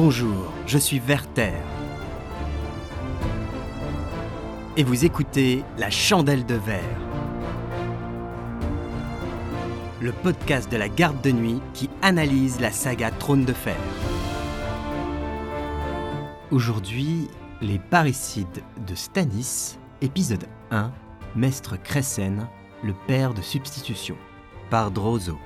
Bonjour, 0.00 0.52
je 0.64 0.78
suis 0.78 1.00
Werther. 1.00 1.54
Et 4.76 4.84
vous 4.84 5.04
écoutez 5.04 5.64
La 5.76 5.90
Chandelle 5.90 6.46
de 6.46 6.54
Verre, 6.54 7.00
le 10.00 10.12
podcast 10.12 10.70
de 10.70 10.76
la 10.76 10.88
garde 10.88 11.20
de 11.20 11.32
nuit 11.32 11.60
qui 11.74 11.90
analyse 12.00 12.60
la 12.60 12.70
saga 12.70 13.10
Trône 13.10 13.44
de 13.44 13.52
Fer. 13.52 13.74
Aujourd'hui, 16.52 17.26
les 17.60 17.80
parricides 17.80 18.62
de 18.86 18.94
Stanis, 18.94 19.80
épisode 20.00 20.44
1, 20.70 20.92
Maître 21.34 21.76
Cressen, 21.76 22.46
le 22.84 22.94
père 23.08 23.34
de 23.34 23.42
substitution, 23.42 24.16
par 24.70 24.92
Drozo. 24.92 25.36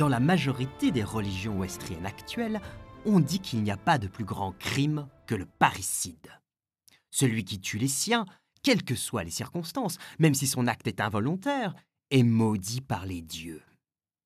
Dans 0.00 0.08
la 0.08 0.18
majorité 0.18 0.92
des 0.92 1.04
religions 1.04 1.58
ouestriennes 1.58 2.06
actuelles, 2.06 2.62
on 3.04 3.20
dit 3.20 3.38
qu'il 3.38 3.62
n'y 3.62 3.70
a 3.70 3.76
pas 3.76 3.98
de 3.98 4.08
plus 4.08 4.24
grand 4.24 4.52
crime 4.52 5.06
que 5.26 5.34
le 5.34 5.44
parricide. 5.44 6.40
Celui 7.10 7.44
qui 7.44 7.60
tue 7.60 7.76
les 7.76 7.86
siens, 7.86 8.24
quelles 8.62 8.82
que 8.82 8.94
soient 8.94 9.24
les 9.24 9.30
circonstances, 9.30 9.98
même 10.18 10.32
si 10.32 10.46
son 10.46 10.68
acte 10.68 10.86
est 10.86 11.02
involontaire, 11.02 11.74
est 12.10 12.22
maudit 12.22 12.80
par 12.80 13.04
les 13.04 13.20
dieux. 13.20 13.60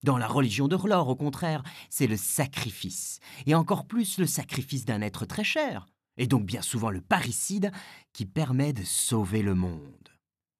Dans 0.05 0.17
la 0.17 0.29
religion 0.29 0.69
de 0.69 0.77
R'hllor, 0.77 1.09
au 1.09 1.17
contraire, 1.17 1.65
c'est 1.91 2.07
le 2.07 2.17
sacrifice, 2.17 3.19
et 3.47 3.57
encore 3.57 3.89
plus 3.89 4.19
le 4.19 4.27
sacrifice 4.27 4.85
d'un 4.85 5.01
être 5.01 5.27
très 5.27 5.43
cher, 5.43 5.87
et 6.19 6.29
donc 6.29 6.47
bien 6.47 6.63
souvent 6.63 6.91
le 6.91 7.01
parricide, 7.01 7.73
qui 8.13 8.27
permet 8.27 8.73
de 8.73 8.85
sauver 8.85 9.43
le 9.43 9.57
monde. 9.57 10.09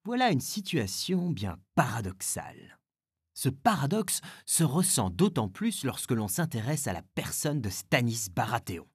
Voilà 0.03 0.33
une 0.33 0.41
situation 0.41 1.29
bien 1.29 1.55
paradoxale. 1.73 2.79
Ce 3.35 3.49
paradoxe 3.49 4.21
se 4.45 4.63
ressent 4.63 5.09
d'autant 5.09 5.49
plus 5.49 5.83
lorsque 5.83 6.11
l'on 6.11 6.27
s'intéresse 6.27 6.87
à 6.87 6.93
la 6.93 7.03
personne 7.13 7.61
de 7.61 7.69
Stanis 7.69 8.27
Baratheon. 8.33 8.87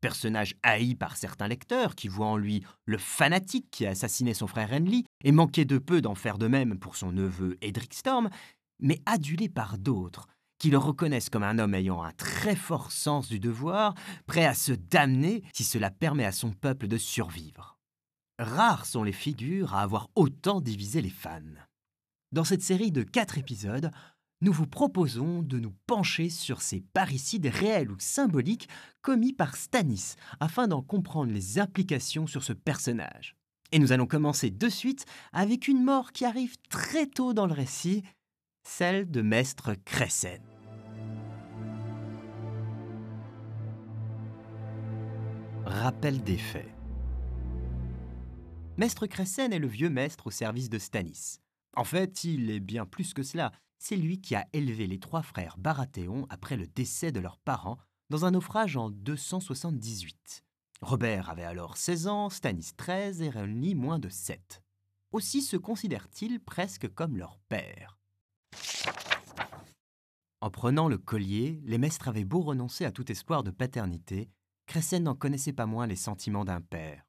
Personnage 0.00 0.54
haï 0.62 0.94
par 0.94 1.16
certains 1.16 1.48
lecteurs 1.48 1.96
qui 1.96 2.06
voient 2.06 2.28
en 2.28 2.36
lui 2.36 2.62
le 2.84 2.98
fanatique 2.98 3.68
qui 3.72 3.84
a 3.86 3.90
assassiné 3.90 4.32
son 4.32 4.46
frère 4.46 4.70
Renly 4.70 5.04
et 5.24 5.32
manquait 5.32 5.64
de 5.64 5.78
peu 5.78 6.00
d'en 6.00 6.14
faire 6.14 6.38
de 6.38 6.46
même 6.46 6.78
pour 6.78 6.94
son 6.94 7.10
neveu 7.10 7.58
Edric 7.62 7.94
Storm, 7.94 8.30
mais 8.78 9.00
adulé 9.06 9.48
par 9.48 9.76
d'autres 9.76 10.28
qui 10.58 10.70
le 10.70 10.78
reconnaissent 10.78 11.30
comme 11.30 11.42
un 11.42 11.58
homme 11.58 11.74
ayant 11.74 12.02
un 12.02 12.12
très 12.12 12.56
fort 12.56 12.92
sens 12.92 13.28
du 13.28 13.40
devoir, 13.40 13.94
prêt 14.26 14.44
à 14.44 14.54
se 14.54 14.72
damner 14.72 15.42
si 15.52 15.64
cela 15.64 15.90
permet 15.90 16.24
à 16.24 16.32
son 16.32 16.50
peuple 16.50 16.88
de 16.88 16.98
survivre. 16.98 17.78
Rares 18.38 18.86
sont 18.86 19.04
les 19.04 19.12
figures 19.12 19.74
à 19.74 19.82
avoir 19.82 20.08
autant 20.14 20.60
divisé 20.60 21.00
les 21.00 21.10
fans. 21.10 21.40
Dans 22.30 22.44
cette 22.44 22.62
série 22.62 22.92
de 22.92 23.02
quatre 23.02 23.38
épisodes, 23.38 23.90
nous 24.42 24.52
vous 24.52 24.66
proposons 24.66 25.40
de 25.40 25.58
nous 25.58 25.72
pencher 25.86 26.28
sur 26.28 26.60
ces 26.60 26.82
parricides 26.92 27.46
réels 27.46 27.90
ou 27.90 27.96
symboliques 27.98 28.68
commis 29.00 29.32
par 29.32 29.56
Stanis, 29.56 30.14
afin 30.38 30.68
d'en 30.68 30.82
comprendre 30.82 31.32
les 31.32 31.58
implications 31.58 32.26
sur 32.26 32.44
ce 32.44 32.52
personnage. 32.52 33.34
Et 33.72 33.78
nous 33.78 33.92
allons 33.92 34.06
commencer 34.06 34.50
de 34.50 34.68
suite 34.68 35.06
avec 35.32 35.68
une 35.68 35.82
mort 35.82 36.12
qui 36.12 36.26
arrive 36.26 36.56
très 36.68 37.06
tôt 37.06 37.32
dans 37.32 37.46
le 37.46 37.54
récit, 37.54 38.02
celle 38.62 39.10
de 39.10 39.22
Maître 39.22 39.74
Cressen. 39.86 40.42
Rappel 45.64 46.22
des 46.22 46.38
faits. 46.38 46.68
Maître 48.76 49.06
Cressen 49.06 49.52
est 49.54 49.58
le 49.58 49.66
vieux 49.66 49.90
maître 49.90 50.26
au 50.26 50.30
service 50.30 50.68
de 50.68 50.78
Stanis. 50.78 51.40
En 51.78 51.84
fait, 51.84 52.24
il 52.24 52.50
est 52.50 52.58
bien 52.58 52.86
plus 52.86 53.14
que 53.14 53.22
cela. 53.22 53.52
C'est 53.78 53.94
lui 53.94 54.20
qui 54.20 54.34
a 54.34 54.48
élevé 54.52 54.88
les 54.88 54.98
trois 54.98 55.22
frères 55.22 55.56
Baratheon 55.58 56.26
après 56.28 56.56
le 56.56 56.66
décès 56.66 57.12
de 57.12 57.20
leurs 57.20 57.38
parents 57.38 57.78
dans 58.10 58.24
un 58.24 58.32
naufrage 58.32 58.76
en 58.76 58.90
278. 58.90 60.42
Robert 60.80 61.30
avait 61.30 61.44
alors 61.44 61.76
16 61.76 62.08
ans, 62.08 62.30
Stanis 62.30 62.72
13 62.76 63.22
et 63.22 63.30
Renly 63.30 63.76
moins 63.76 64.00
de 64.00 64.08
7. 64.08 64.60
Aussi 65.12 65.40
se 65.40 65.56
considèrent-ils 65.56 66.40
presque 66.40 66.92
comme 66.94 67.16
leur 67.16 67.38
père. 67.48 67.96
En 70.40 70.50
prenant 70.50 70.88
le 70.88 70.98
collier, 70.98 71.60
les 71.62 71.78
maîtres 71.78 72.08
avaient 72.08 72.24
beau 72.24 72.40
renoncer 72.40 72.86
à 72.86 72.90
tout 72.90 73.08
espoir 73.12 73.44
de 73.44 73.52
paternité, 73.52 74.28
Cressen 74.66 75.04
n'en 75.04 75.14
connaissait 75.14 75.52
pas 75.52 75.66
moins 75.66 75.86
les 75.86 75.94
sentiments 75.94 76.44
d'un 76.44 76.60
père. 76.60 77.06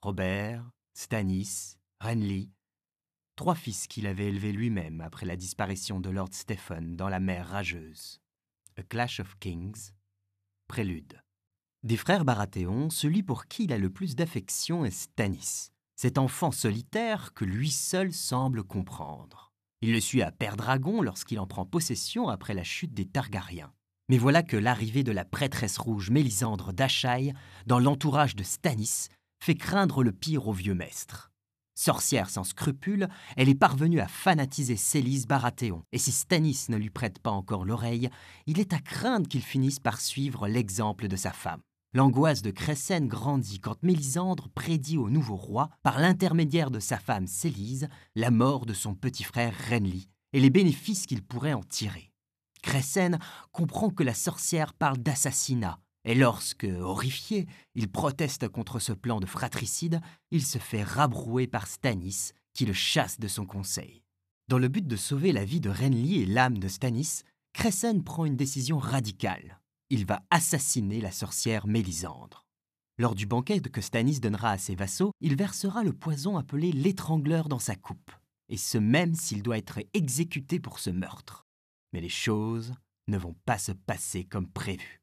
Robert, 0.00 0.64
Stanis, 0.94 1.76
Renly, 2.00 2.50
trois 3.36 3.54
fils 3.54 3.86
qu'il 3.86 4.06
avait 4.06 4.28
élevés 4.28 4.52
lui-même 4.52 5.02
après 5.02 5.26
la 5.26 5.36
disparition 5.36 6.00
de 6.00 6.10
Lord 6.10 6.30
Stephen 6.32 6.96
dans 6.96 7.08
la 7.08 7.20
mer 7.20 7.46
rageuse. 7.48 8.20
A 8.78 8.82
Clash 8.82 9.20
of 9.20 9.38
Kings, 9.38 9.92
prélude. 10.66 11.22
Des 11.82 11.98
frères 11.98 12.24
Baratheon, 12.24 12.90
celui 12.90 13.22
pour 13.22 13.46
qui 13.46 13.64
il 13.64 13.72
a 13.72 13.78
le 13.78 13.90
plus 13.90 14.16
d'affection 14.16 14.84
est 14.84 14.90
Stanis, 14.90 15.70
cet 15.94 16.18
enfant 16.18 16.50
solitaire 16.50 17.32
que 17.34 17.44
lui 17.44 17.70
seul 17.70 18.12
semble 18.12 18.64
comprendre. 18.64 19.52
Il 19.82 19.92
le 19.92 20.00
suit 20.00 20.22
à 20.22 20.32
Père 20.32 20.56
Dragon 20.56 21.02
lorsqu'il 21.02 21.38
en 21.38 21.46
prend 21.46 21.66
possession 21.66 22.28
après 22.28 22.54
la 22.54 22.64
chute 22.64 22.94
des 22.94 23.06
Targaryens. 23.06 23.72
Mais 24.08 24.18
voilà 24.18 24.42
que 24.42 24.56
l'arrivée 24.56 25.04
de 25.04 25.12
la 25.12 25.24
prêtresse 25.24 25.78
rouge 25.78 26.10
Mélisandre 26.10 26.72
d'Achaï 26.72 27.34
dans 27.66 27.78
l'entourage 27.78 28.34
de 28.34 28.42
Stanis 28.42 29.08
fait 29.42 29.56
craindre 29.56 30.02
le 30.02 30.12
pire 30.12 30.48
au 30.48 30.52
vieux 30.52 30.74
maître. 30.74 31.30
Sorcière 31.78 32.30
sans 32.30 32.42
scrupules, 32.42 33.06
elle 33.36 33.50
est 33.50 33.54
parvenue 33.54 34.00
à 34.00 34.08
fanatiser 34.08 34.76
Célise 34.76 35.26
Baratheon, 35.26 35.82
et 35.92 35.98
si 35.98 36.10
Stanis 36.10 36.64
ne 36.70 36.78
lui 36.78 36.88
prête 36.88 37.18
pas 37.18 37.30
encore 37.30 37.66
l'oreille, 37.66 38.08
il 38.46 38.58
est 38.58 38.72
à 38.72 38.78
craindre 38.78 39.28
qu'il 39.28 39.42
finisse 39.42 39.78
par 39.78 40.00
suivre 40.00 40.48
l'exemple 40.48 41.06
de 41.06 41.16
sa 41.16 41.32
femme. 41.32 41.60
L'angoisse 41.92 42.40
de 42.40 42.50
Cressen 42.50 43.06
grandit 43.08 43.60
quand 43.60 43.82
Mélisandre 43.82 44.48
prédit 44.54 44.96
au 44.96 45.10
nouveau 45.10 45.36
roi, 45.36 45.68
par 45.82 45.98
l'intermédiaire 45.98 46.70
de 46.70 46.80
sa 46.80 46.98
femme 46.98 47.26
Célise, 47.26 47.88
la 48.14 48.30
mort 48.30 48.64
de 48.64 48.74
son 48.74 48.94
petit 48.94 49.24
frère 49.24 49.52
Renly 49.68 50.08
et 50.32 50.40
les 50.40 50.50
bénéfices 50.50 51.04
qu'il 51.04 51.22
pourrait 51.22 51.52
en 51.52 51.62
tirer. 51.62 52.10
Cressen 52.62 53.18
comprend 53.52 53.90
que 53.90 54.02
la 54.02 54.14
sorcière 54.14 54.72
parle 54.72 54.96
d'assassinat, 54.98 55.78
et 56.06 56.14
lorsque, 56.14 56.64
horrifié, 56.64 57.46
il 57.74 57.90
proteste 57.90 58.48
contre 58.48 58.78
ce 58.78 58.92
plan 58.92 59.18
de 59.18 59.26
fratricide, 59.26 60.00
il 60.30 60.46
se 60.46 60.58
fait 60.58 60.84
rabrouer 60.84 61.48
par 61.48 61.66
Stanis, 61.66 62.30
qui 62.54 62.64
le 62.64 62.72
chasse 62.72 63.18
de 63.18 63.26
son 63.26 63.44
conseil. 63.44 64.04
Dans 64.46 64.58
le 64.58 64.68
but 64.68 64.86
de 64.86 64.94
sauver 64.94 65.32
la 65.32 65.44
vie 65.44 65.60
de 65.60 65.68
Renly 65.68 66.22
et 66.22 66.26
l'âme 66.26 66.58
de 66.58 66.68
Stanis, 66.68 67.22
Cressen 67.52 68.04
prend 68.04 68.24
une 68.24 68.36
décision 68.36 68.78
radicale. 68.78 69.60
Il 69.90 70.06
va 70.06 70.22
assassiner 70.30 71.00
la 71.00 71.10
sorcière 71.10 71.66
Mélisandre. 71.66 72.46
Lors 72.98 73.16
du 73.16 73.26
banquet 73.26 73.60
que 73.60 73.80
Stanis 73.80 74.20
donnera 74.20 74.52
à 74.52 74.58
ses 74.58 74.76
vassaux, 74.76 75.10
il 75.20 75.34
versera 75.34 75.82
le 75.82 75.92
poison 75.92 76.36
appelé 76.36 76.70
l'étrangleur 76.70 77.48
dans 77.48 77.58
sa 77.58 77.74
coupe, 77.74 78.12
et 78.48 78.56
ce 78.56 78.78
même 78.78 79.16
s'il 79.16 79.42
doit 79.42 79.58
être 79.58 79.80
exécuté 79.92 80.60
pour 80.60 80.78
ce 80.78 80.90
meurtre. 80.90 81.46
Mais 81.92 82.00
les 82.00 82.08
choses 82.08 82.74
ne 83.08 83.18
vont 83.18 83.34
pas 83.44 83.58
se 83.58 83.72
passer 83.72 84.24
comme 84.24 84.46
prévu. 84.48 85.02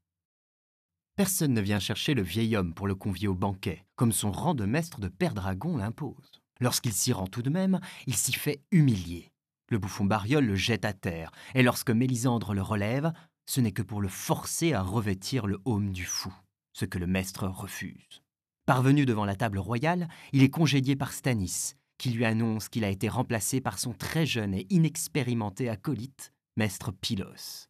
Personne 1.16 1.53
ne 1.53 1.62
vient 1.62 1.79
chercher 1.79 2.16
le 2.16 2.24
vieil 2.24 2.57
homme 2.57 2.74
pour 2.74 2.88
le 2.88 2.96
convier 2.96 3.28
au 3.28 3.35
banquet, 3.35 3.85
comme 3.96 4.12
son 4.12 4.31
rang 4.31 4.56
de 4.56 4.66
maître 4.66 5.00
de 5.00 5.07
père 5.07 5.35
dragon 5.35 5.78
l'impose. 5.78 6.41
Lorsqu'il 6.59 6.91
s'y 6.91 7.13
rend 7.13 7.28
tout 7.28 7.44
de 7.44 7.51
même, 7.51 7.79
il 8.07 8.16
s'y 8.16 8.34
fait 8.34 8.63
humilier. 8.72 9.31
Le 9.69 9.78
bouffon 9.78 10.06
Bariol 10.06 10.44
le 10.44 10.56
jette 10.56 10.85
à 10.85 10.94
terre, 10.94 11.31
et 11.53 11.62
lorsque 11.62 11.91
Mélisandre 11.91 12.56
le 12.56 12.63
relève, 12.63 13.13
ce 13.46 13.62
n'est 13.62 13.72
que 13.72 13.84
pour 13.84 14.01
le 14.01 14.07
forcer 14.07 14.74
à 14.74 14.81
revêtir 14.81 15.46
le 15.46 15.59
haume 15.66 15.91
du 15.91 16.03
fou, 16.03 16.34
ce 16.74 16.85
que 16.85 16.97
le 16.97 17.06
maître 17.06 17.47
refuse. 17.47 18.24
Parvenu 18.66 19.06
devant 19.06 19.25
la 19.25 19.35
table 19.35 19.59
royale, 19.59 20.07
il 20.31 20.41
est 20.41 20.50
congédié 20.50 20.95
par 20.95 21.13
Stanis, 21.13 21.74
qui 22.00 22.09
lui 22.09 22.25
annonce 22.25 22.69
qu'il 22.69 22.86
a 22.86 22.89
été 22.89 23.07
remplacé 23.07 23.62
par 23.62 23.77
son 23.77 23.94
très 23.94 24.25
jeune 24.25 24.56
et 24.56 24.66
inexpérimenté 24.71 25.69
acolyte, 25.69 26.33
maître 26.57 26.92
Pylos, 26.92 27.68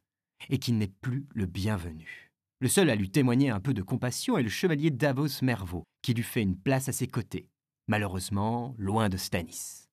et 0.49 0.59
qu'il 0.59 0.77
n'est 0.77 0.87
plus 0.87 1.27
le 1.33 1.45
bienvenu. 1.45 2.32
Le 2.63 2.69
seul 2.69 2.89
à 2.89 2.95
lui 2.95 3.11
témoigner 3.11 3.49
un 3.49 3.59
peu 3.59 3.73
de 3.73 3.81
compassion 3.81 4.37
est 4.37 4.41
le 4.41 4.47
chevalier 4.47 4.89
Davos 4.89 5.41
Mervaux, 5.41 5.83
qui 6.01 6.13
lui 6.13 6.23
fait 6.23 6.41
une 6.41 6.55
place 6.55 6.87
à 6.87 6.93
ses 6.93 7.07
côtés, 7.07 7.49
malheureusement 7.89 8.73
loin 8.77 9.09
de 9.09 9.17
Stanis. 9.17 9.89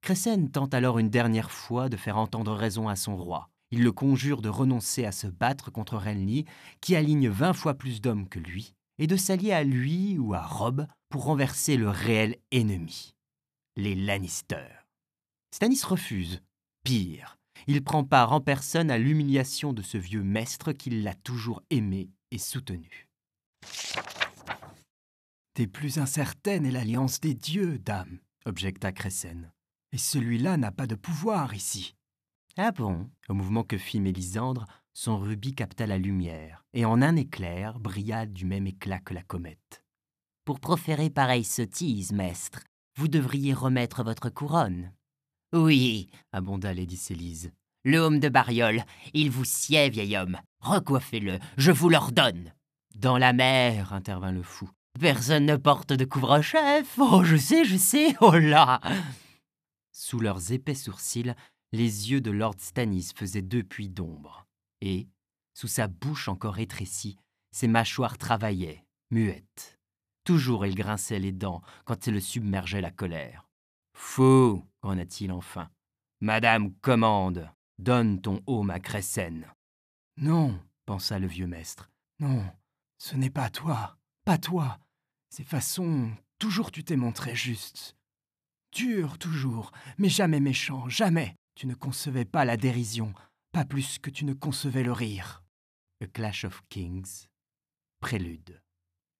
Cressen 0.00 0.50
tente 0.50 0.72
alors 0.72 0.98
une 0.98 1.10
dernière 1.10 1.50
fois 1.50 1.90
de 1.90 1.98
faire 1.98 2.16
entendre 2.16 2.54
raison 2.54 2.88
à 2.88 2.96
son 2.96 3.18
roi. 3.18 3.50
Il 3.70 3.82
le 3.82 3.92
conjure 3.92 4.40
de 4.40 4.48
renoncer 4.48 5.04
à 5.04 5.12
se 5.12 5.26
battre 5.26 5.70
contre 5.70 5.98
Renly, 5.98 6.46
qui 6.80 6.96
aligne 6.96 7.28
vingt 7.28 7.52
fois 7.52 7.74
plus 7.74 8.00
d'hommes 8.00 8.30
que 8.30 8.38
lui, 8.38 8.72
et 8.96 9.06
de 9.06 9.16
s'allier 9.16 9.52
à 9.52 9.62
lui 9.62 10.16
ou 10.16 10.32
à 10.32 10.40
Robb 10.40 10.86
pour 11.10 11.24
renverser 11.24 11.76
le 11.76 11.90
réel 11.90 12.38
ennemi, 12.50 13.14
les 13.76 13.94
Lannister. 13.94 14.68
Stanis 15.50 15.82
refuse. 15.84 16.40
Pire, 16.82 17.35
il 17.66 17.82
prend 17.82 18.04
part 18.04 18.32
en 18.32 18.40
personne 18.40 18.90
à 18.90 18.98
l'humiliation 18.98 19.72
de 19.72 19.82
ce 19.82 19.98
vieux 19.98 20.22
maître 20.22 20.72
qui 20.72 20.90
l'a 20.90 21.14
toujours 21.14 21.62
aimé 21.70 22.10
et 22.30 22.38
soutenu. 22.38 23.08
Des 25.56 25.66
plus 25.66 25.98
incertaines 25.98 26.66
est 26.66 26.70
l'alliance 26.70 27.20
des 27.20 27.34
dieux, 27.34 27.78
dame, 27.78 28.18
objecta 28.44 28.92
Cressen. 28.92 29.50
Et 29.92 29.98
celui-là 29.98 30.56
n'a 30.56 30.70
pas 30.70 30.86
de 30.86 30.94
pouvoir 30.94 31.54
ici. 31.54 31.94
Ah 32.58 32.72
bon? 32.72 33.08
Au 33.28 33.34
mouvement 33.34 33.64
que 33.64 33.78
fit 33.78 34.00
Mélisandre, 34.00 34.66
son 34.92 35.18
rubis 35.18 35.54
capta 35.54 35.86
la 35.86 35.98
lumière, 35.98 36.64
et 36.72 36.84
en 36.84 37.02
un 37.02 37.16
éclair 37.16 37.78
brilla 37.78 38.26
du 38.26 38.44
même 38.44 38.66
éclat 38.66 38.98
que 38.98 39.14
la 39.14 39.22
comète. 39.22 39.82
Pour 40.44 40.60
proférer 40.60 41.10
pareille 41.10 41.44
sottise, 41.44 42.12
maître, 42.12 42.60
vous 42.96 43.08
devriez 43.08 43.52
remettre 43.52 44.04
votre 44.04 44.30
couronne. 44.30 44.92
Oui, 45.52 46.08
abonda 46.32 46.74
Lady 46.74 46.96
Célise. 46.96 47.52
Le 47.84 47.98
homme 47.98 48.18
de 48.18 48.28
Bariol, 48.28 48.84
il 49.14 49.30
vous 49.30 49.44
sied, 49.44 49.90
vieil 49.90 50.16
homme. 50.16 50.38
Recoiffez-le, 50.60 51.38
je 51.56 51.70
vous 51.70 51.88
l'ordonne. 51.88 52.52
Dans 52.96 53.16
la 53.16 53.32
mer, 53.32 53.92
intervint 53.92 54.32
le 54.32 54.42
fou. 54.42 54.68
Personne 54.98 55.46
ne 55.46 55.56
porte 55.56 55.92
de 55.92 56.04
couvre-chef. 56.04 56.98
Oh, 56.98 57.22
je 57.22 57.36
sais, 57.36 57.64
je 57.64 57.76
sais, 57.76 58.16
oh 58.20 58.36
là 58.36 58.80
Sous 59.92 60.18
leurs 60.18 60.52
épais 60.52 60.74
sourcils, 60.74 61.34
les 61.72 62.10
yeux 62.10 62.20
de 62.20 62.30
Lord 62.30 62.56
Stannis 62.58 63.10
faisaient 63.14 63.42
deux 63.42 63.62
puits 63.62 63.88
d'ombre, 63.88 64.46
et, 64.80 65.06
sous 65.54 65.68
sa 65.68 65.86
bouche 65.86 66.28
encore 66.28 66.58
étrécie, 66.58 67.18
ses 67.52 67.68
mâchoires 67.68 68.18
travaillaient, 68.18 68.84
muettes. 69.10 69.78
Toujours 70.24 70.66
il 70.66 70.74
grinçait 70.74 71.18
les 71.18 71.32
dents 71.32 71.62
quand 71.84 72.06
il 72.06 72.14
le 72.14 72.20
submergeait 72.20 72.80
la 72.80 72.90
colère. 72.90 73.45
Fou 73.98 74.62
gronna-t-il 74.82 75.32
enfin. 75.32 75.70
Madame 76.20 76.72
commande, 76.82 77.50
donne 77.78 78.20
ton 78.20 78.42
haume 78.46 78.68
à 78.68 78.78
Cressen. 78.78 79.46
Non, 80.18 80.60
pensa 80.84 81.18
le 81.18 81.26
vieux 81.26 81.46
maître. 81.46 81.90
Non, 82.20 82.44
ce 82.98 83.16
n'est 83.16 83.30
pas 83.30 83.48
toi, 83.48 83.96
pas 84.26 84.36
toi. 84.36 84.78
Ces 85.30 85.44
façons, 85.44 86.10
toujours 86.38 86.70
tu 86.70 86.84
t'es 86.84 86.96
montré 86.96 87.34
juste. 87.34 87.96
Dur 88.70 89.18
toujours, 89.18 89.72
mais 89.96 90.10
jamais 90.10 90.40
méchant, 90.40 90.88
jamais. 90.90 91.34
Tu 91.54 91.66
ne 91.66 91.74
concevais 91.74 92.26
pas 92.26 92.44
la 92.44 92.58
dérision, 92.58 93.14
pas 93.50 93.64
plus 93.64 93.98
que 93.98 94.10
tu 94.10 94.26
ne 94.26 94.34
concevais 94.34 94.82
le 94.82 94.92
rire. 94.92 95.42
A 96.02 96.06
Clash 96.06 96.44
of 96.44 96.60
Kings. 96.68 97.28
Prélude. 98.00 98.62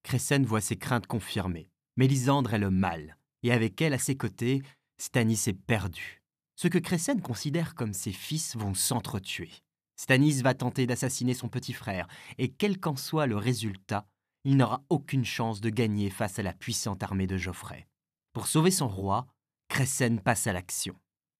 Cressen 0.02 0.44
voit 0.44 0.60
ses 0.60 0.76
craintes 0.76 1.06
confirmées. 1.06 1.70
Mélisandre 1.96 2.52
est 2.52 2.58
le 2.58 2.70
mal, 2.70 3.16
et 3.46 3.52
avec 3.52 3.80
elle 3.80 3.94
à 3.94 3.98
ses 3.98 4.16
côtés, 4.16 4.62
Stanis 4.98 5.44
est 5.46 5.52
perdu. 5.66 6.22
Ce 6.56 6.68
que 6.68 6.78
Cressen 6.78 7.20
considère 7.20 7.74
comme 7.74 7.92
ses 7.92 8.12
fils 8.12 8.56
vont 8.56 8.74
s'entretuer. 8.74 9.50
Stanis 9.96 10.42
va 10.42 10.54
tenter 10.54 10.86
d'assassiner 10.86 11.34
son 11.34 11.48
petit 11.48 11.72
frère, 11.72 12.08
et 12.38 12.50
quel 12.50 12.80
qu'en 12.80 12.96
soit 12.96 13.26
le 13.26 13.36
résultat, 13.36 14.06
il 14.44 14.56
n'aura 14.56 14.82
aucune 14.88 15.24
chance 15.24 15.60
de 15.60 15.70
gagner 15.70 16.10
face 16.10 16.38
à 16.38 16.42
la 16.42 16.52
puissante 16.52 17.02
armée 17.02 17.26
de 17.26 17.36
Geoffrey. 17.36 17.86
Pour 18.32 18.46
sauver 18.46 18.70
son 18.70 18.88
roi, 18.88 19.26
Cressen 19.68 20.20
passe 20.20 20.46
à 20.46 20.52
l'action. 20.52 20.94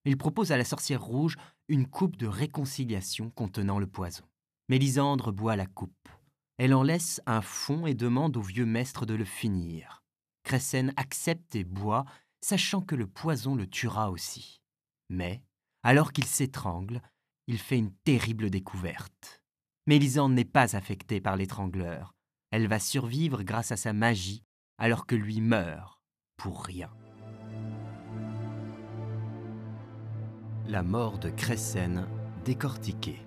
Il 0.05 0.17
propose 0.17 0.53
à 0.53 0.56
la 0.56 0.64
sorcière 0.64 1.03
rouge 1.03 1.37
une 1.69 1.87
coupe 1.87 2.17
de 2.17 2.26
réconciliation 2.26 3.31
contenant 3.31 3.79
le 3.79 3.87
poison. 3.87 4.25
Mélisandre 4.69 5.32
boit 5.32 5.56
la 5.56 5.67
coupe. 5.67 6.08
Elle 6.58 6.75
en 6.75 6.82
laisse 6.82 7.20
un 7.26 7.43
fond 7.43 7.87
et 7.87 7.94
demande 7.94 8.37
au 8.37 8.43
vieux 8.43 8.67
maître 8.67 9.06
de 9.06 9.14
le 9.14 9.25
finir. 9.25 10.06
Cressen 10.46 10.93
accepte 10.96 11.56
et 11.56 11.64
boit, 11.64 12.04
sachant 12.40 12.81
que 12.81 12.94
le 12.94 13.08
poison 13.08 13.56
le 13.56 13.66
tuera 13.66 14.12
aussi. 14.12 14.62
Mais, 15.08 15.43
alors 15.82 16.12
qu'il 16.12 16.25
s'étrangle, 16.25 17.02
il 17.48 17.58
fait 17.58 17.78
une 17.78 17.93
terrible 18.04 18.48
découverte. 18.48 19.43
Mélisandre 19.88 20.37
n'est 20.37 20.44
pas 20.44 20.76
affectée 20.76 21.20
par 21.20 21.34
l'étrangleur. 21.34 22.14
Elle 22.52 22.69
va 22.69 22.78
survivre 22.78 23.43
grâce 23.43 23.72
à 23.72 23.76
sa 23.76 23.93
magie, 23.93 24.44
alors 24.78 25.04
que 25.06 25.16
lui 25.16 25.40
meurt 25.40 26.00
pour 26.37 26.64
rien. 26.64 26.90
La 30.69 30.84
mort 30.84 31.19
de 31.19 31.31
Cressen 31.31 32.06
décortiquée. 32.44 33.19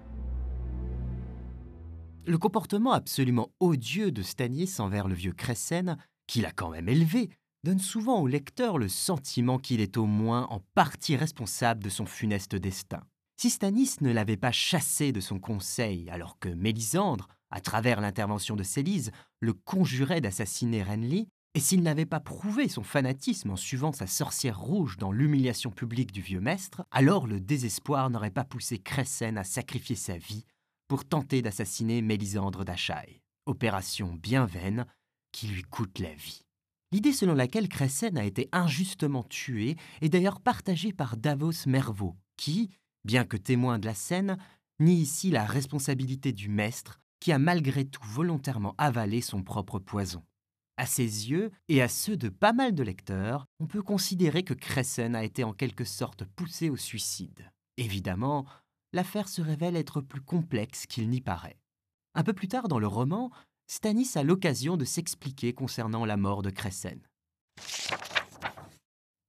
Le 2.26 2.38
comportement 2.38 2.94
absolument 2.94 3.52
odieux 3.60 4.14
de 4.14 4.22
Stanis 4.22 4.80
envers 4.80 5.10
le 5.10 5.16
vieux 5.16 5.34
Cressen, 5.34 5.98
qu'il 6.30 6.46
a 6.46 6.52
quand 6.52 6.70
même 6.70 6.88
élevé, 6.88 7.30
donne 7.64 7.80
souvent 7.80 8.22
au 8.22 8.28
lecteur 8.28 8.78
le 8.78 8.88
sentiment 8.88 9.58
qu'il 9.58 9.82
est 9.82 9.98
au 9.98 10.06
moins 10.06 10.48
en 10.50 10.62
partie 10.76 11.16
responsable 11.16 11.84
de 11.84 11.90
son 11.90 12.06
funeste 12.06 12.56
destin. 12.56 13.02
Si 13.36 13.50
Stanis 13.50 13.96
ne 14.02 14.12
l'avait 14.12 14.38
pas 14.38 14.52
chassé 14.52 15.12
de 15.12 15.20
son 15.20 15.40
conseil 15.40 16.10
alors 16.10 16.38
que 16.40 16.50
Mélisandre, 16.50 17.28
à 17.50 17.62
travers 17.62 18.00
l'intervention 18.00 18.56
de 18.56 18.64
Célise, 18.64 19.12
le 19.40 19.54
conjurait 19.54 20.22
d'assassiner 20.22 20.84
Renly, 20.84 21.28
et 21.56 21.60
s'il 21.60 21.82
n'avait 21.82 22.06
pas 22.06 22.20
prouvé 22.20 22.70
son 22.70 22.84
fanatisme 22.84 23.50
en 23.50 23.56
suivant 23.56 23.92
sa 23.92 24.06
sorcière 24.06 24.60
rouge 24.60 24.98
dans 24.98 25.12
l'humiliation 25.12 25.72
publique 25.72 26.12
du 26.12 26.22
vieux 26.22 26.42
maître, 26.42 26.84
alors 26.92 27.26
le 27.26 27.40
désespoir 27.40 28.12
n'aurait 28.12 28.30
pas 28.30 28.44
poussé 28.44 28.78
Cressen 28.78 29.38
à 29.38 29.44
sacrifier 29.44 29.96
sa 29.96 30.18
vie 30.18 30.46
pour 30.88 31.06
tenter 31.06 31.42
d'assassiner 31.42 32.04
Mélisandre 32.04 32.66
d'Achaï. 32.66 33.22
Opération 33.48 34.14
bien 34.14 34.46
vaine 34.46 34.86
qui 35.32 35.48
lui 35.48 35.64
coûte 35.64 36.00
la 36.00 36.14
vie. 36.14 36.42
L'idée 36.92 37.14
selon 37.14 37.36
laquelle 37.36 37.70
Cressen 37.70 38.18
a 38.18 38.26
été 38.26 38.50
injustement 38.52 39.24
tué 39.24 39.78
est 40.02 40.10
d'ailleurs 40.10 40.42
partagée 40.42 40.92
par 40.92 41.18
Davos 41.18 41.68
Mervaux, 41.68 42.16
qui, 42.36 42.72
bien 43.06 43.26
que 43.26 43.38
témoin 43.38 43.78
de 43.78 43.86
la 43.86 43.94
scène, 43.94 44.38
nie 44.80 44.96
ici 44.96 45.30
la 45.30 45.46
responsabilité 45.46 46.32
du 46.32 46.50
maître 46.50 47.00
qui 47.20 47.32
a 47.32 47.40
malgré 47.40 47.86
tout 47.86 48.06
volontairement 48.06 48.76
avalé 48.78 49.22
son 49.22 49.44
propre 49.44 49.78
poison. 49.80 50.24
À 50.78 50.86
ses 50.86 51.30
yeux 51.30 51.52
et 51.68 51.82
à 51.82 51.90
ceux 51.90 52.16
de 52.16 52.30
pas 52.30 52.54
mal 52.54 52.74
de 52.74 52.84
lecteurs, 52.84 53.46
on 53.60 53.68
peut 53.68 53.84
considérer 53.84 54.44
que 54.44 54.54
Cressen 54.54 55.16
a 55.16 55.26
été 55.26 55.44
en 55.44 55.52
quelque 55.52 55.84
sorte 55.84 56.24
poussé 56.24 56.70
au 56.70 56.78
suicide. 56.78 57.52
Évidemment, 57.76 58.46
l'affaire 58.94 59.28
se 59.28 59.42
révèle 59.42 59.76
être 59.76 60.00
plus 60.00 60.22
complexe 60.22 60.86
qu'il 60.86 61.10
n'y 61.10 61.22
paraît. 61.22 61.60
Un 62.16 62.24
peu 62.24 62.34
plus 62.34 62.48
tard 62.48 62.70
dans 62.70 62.80
le 62.80 62.88
roman, 62.88 63.30
Stanis 63.72 64.14
a 64.16 64.24
l'occasion 64.24 64.78
de 64.78 64.84
s'expliquer 64.84 65.54
concernant 65.54 66.04
la 66.04 66.18
mort 66.18 66.42
de 66.42 66.50
Cressen. 66.50 67.00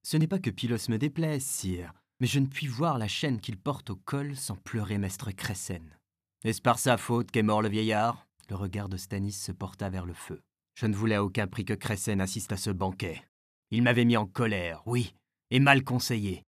Ce 0.03 0.17
n'est 0.17 0.27
pas 0.27 0.39
que 0.39 0.49
Pylos 0.49 0.89
me 0.89 0.97
déplaise, 0.97 1.45
sire, 1.45 1.93
mais 2.21 2.27
je 2.27 2.39
ne 2.39 2.47
puis 2.47 2.67
voir 2.67 2.97
la 2.97 3.07
chaîne 3.07 3.39
qu'il 3.39 3.59
porte 3.59 3.91
au 3.91 3.97
col 3.97 4.35
sans 4.35 4.57
pleurer 4.57 4.97
maître 4.97 5.31
Cressen. 5.31 5.95
Est-ce 6.43 6.63
par 6.63 6.79
sa 6.79 6.97
faute 6.97 7.31
qu'est 7.31 7.43
mort 7.43 7.61
le 7.61 7.69
vieillard? 7.69 8.27
Le 8.49 8.57
regard 8.57 8.89
de 8.89 8.97
Stanis 8.97 9.33
se 9.33 9.53
porta 9.53 9.91
vers 9.91 10.07
le 10.07 10.15
feu. 10.15 10.41
Je 10.75 10.87
ne 10.87 10.97
voulais 10.97 11.17
à 11.17 11.23
aucun 11.23 11.47
prix 11.47 11.67
que 11.67 11.75
Cressen 11.75 12.23
assiste 12.23 12.53
à 12.53 12.57
ce 12.57 12.71
banquet. 12.71 13.23
Il 13.71 13.83
m'avait 13.83 14.07
mis 14.07 14.17
en 14.17 14.25
colère, 14.25 14.83
oui, 14.87 15.15
et 15.51 15.61
mal 15.61 15.85
conseillé. 15.85 16.45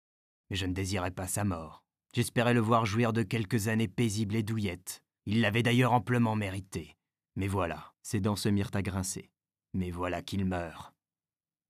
Mais 0.51 0.57
je 0.57 0.67
ne 0.67 0.75
désirais 0.75 1.13
pas 1.13 1.29
sa 1.29 1.45
mort. 1.45 1.85
J'espérais 2.17 2.53
le 2.53 2.61
voir 2.61 2.85
jouir 2.85 3.13
de 3.13 3.23
quelques 3.23 3.69
années 3.69 3.87
paisibles 3.87 4.35
et 4.35 4.43
douillettes. 4.43 5.05
Il 5.25 5.41
l'avait 5.41 5.63
d'ailleurs 5.63 5.93
amplement 5.93 6.35
mérité. 6.35 6.96
Mais 7.37 7.49
voilà, 7.49 7.93
ses 8.03 8.21
dents 8.21 8.37
se 8.37 8.49
mirent 8.49 8.71
à 8.75 8.83
grincer. 8.83 9.31
Mais 9.75 9.91
voilà 9.91 10.23
qu'il 10.23 10.45
meurt. 10.45 10.95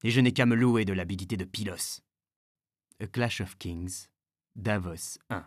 Et 0.04 0.10
je 0.10 0.20
n'ai 0.20 0.32
qu'à 0.32 0.46
me 0.46 0.54
louer 0.54 0.84
de 0.84 0.92
l'habilité 0.92 1.36
de 1.36 1.44
Pylos. 1.44 2.00
A 3.00 3.06
Clash 3.06 3.40
of 3.40 3.58
Kings, 3.58 4.06
Davos 4.54 5.18
1. 5.28 5.44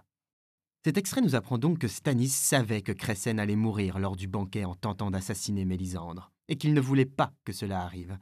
Cet 0.83 0.97
extrait 0.97 1.21
nous 1.21 1.35
apprend 1.35 1.57
donc 1.57 1.79
que 1.79 1.87
Stanis 1.87 2.29
savait 2.29 2.81
que 2.81 2.91
Cressen 2.91 3.39
allait 3.39 3.55
mourir 3.55 3.99
lors 3.99 4.15
du 4.15 4.27
banquet 4.27 4.65
en 4.65 4.75
tentant 4.75 5.11
d'assassiner 5.11 5.65
Mélisandre 5.65 6.31
et 6.47 6.57
qu'il 6.57 6.73
ne 6.73 6.81
voulait 6.81 7.05
pas 7.05 7.33
que 7.43 7.53
cela 7.53 7.81
arrive. 7.81 8.17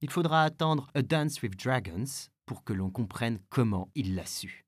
Il 0.00 0.10
faudra 0.10 0.44
attendre 0.44 0.90
A 0.94 1.02
Dance 1.02 1.42
with 1.42 1.56
Dragons 1.56 2.28
pour 2.46 2.64
que 2.64 2.72
l'on 2.72 2.90
comprenne 2.90 3.38
comment 3.48 3.90
il 3.94 4.14
l'a 4.14 4.26
su. 4.26 4.67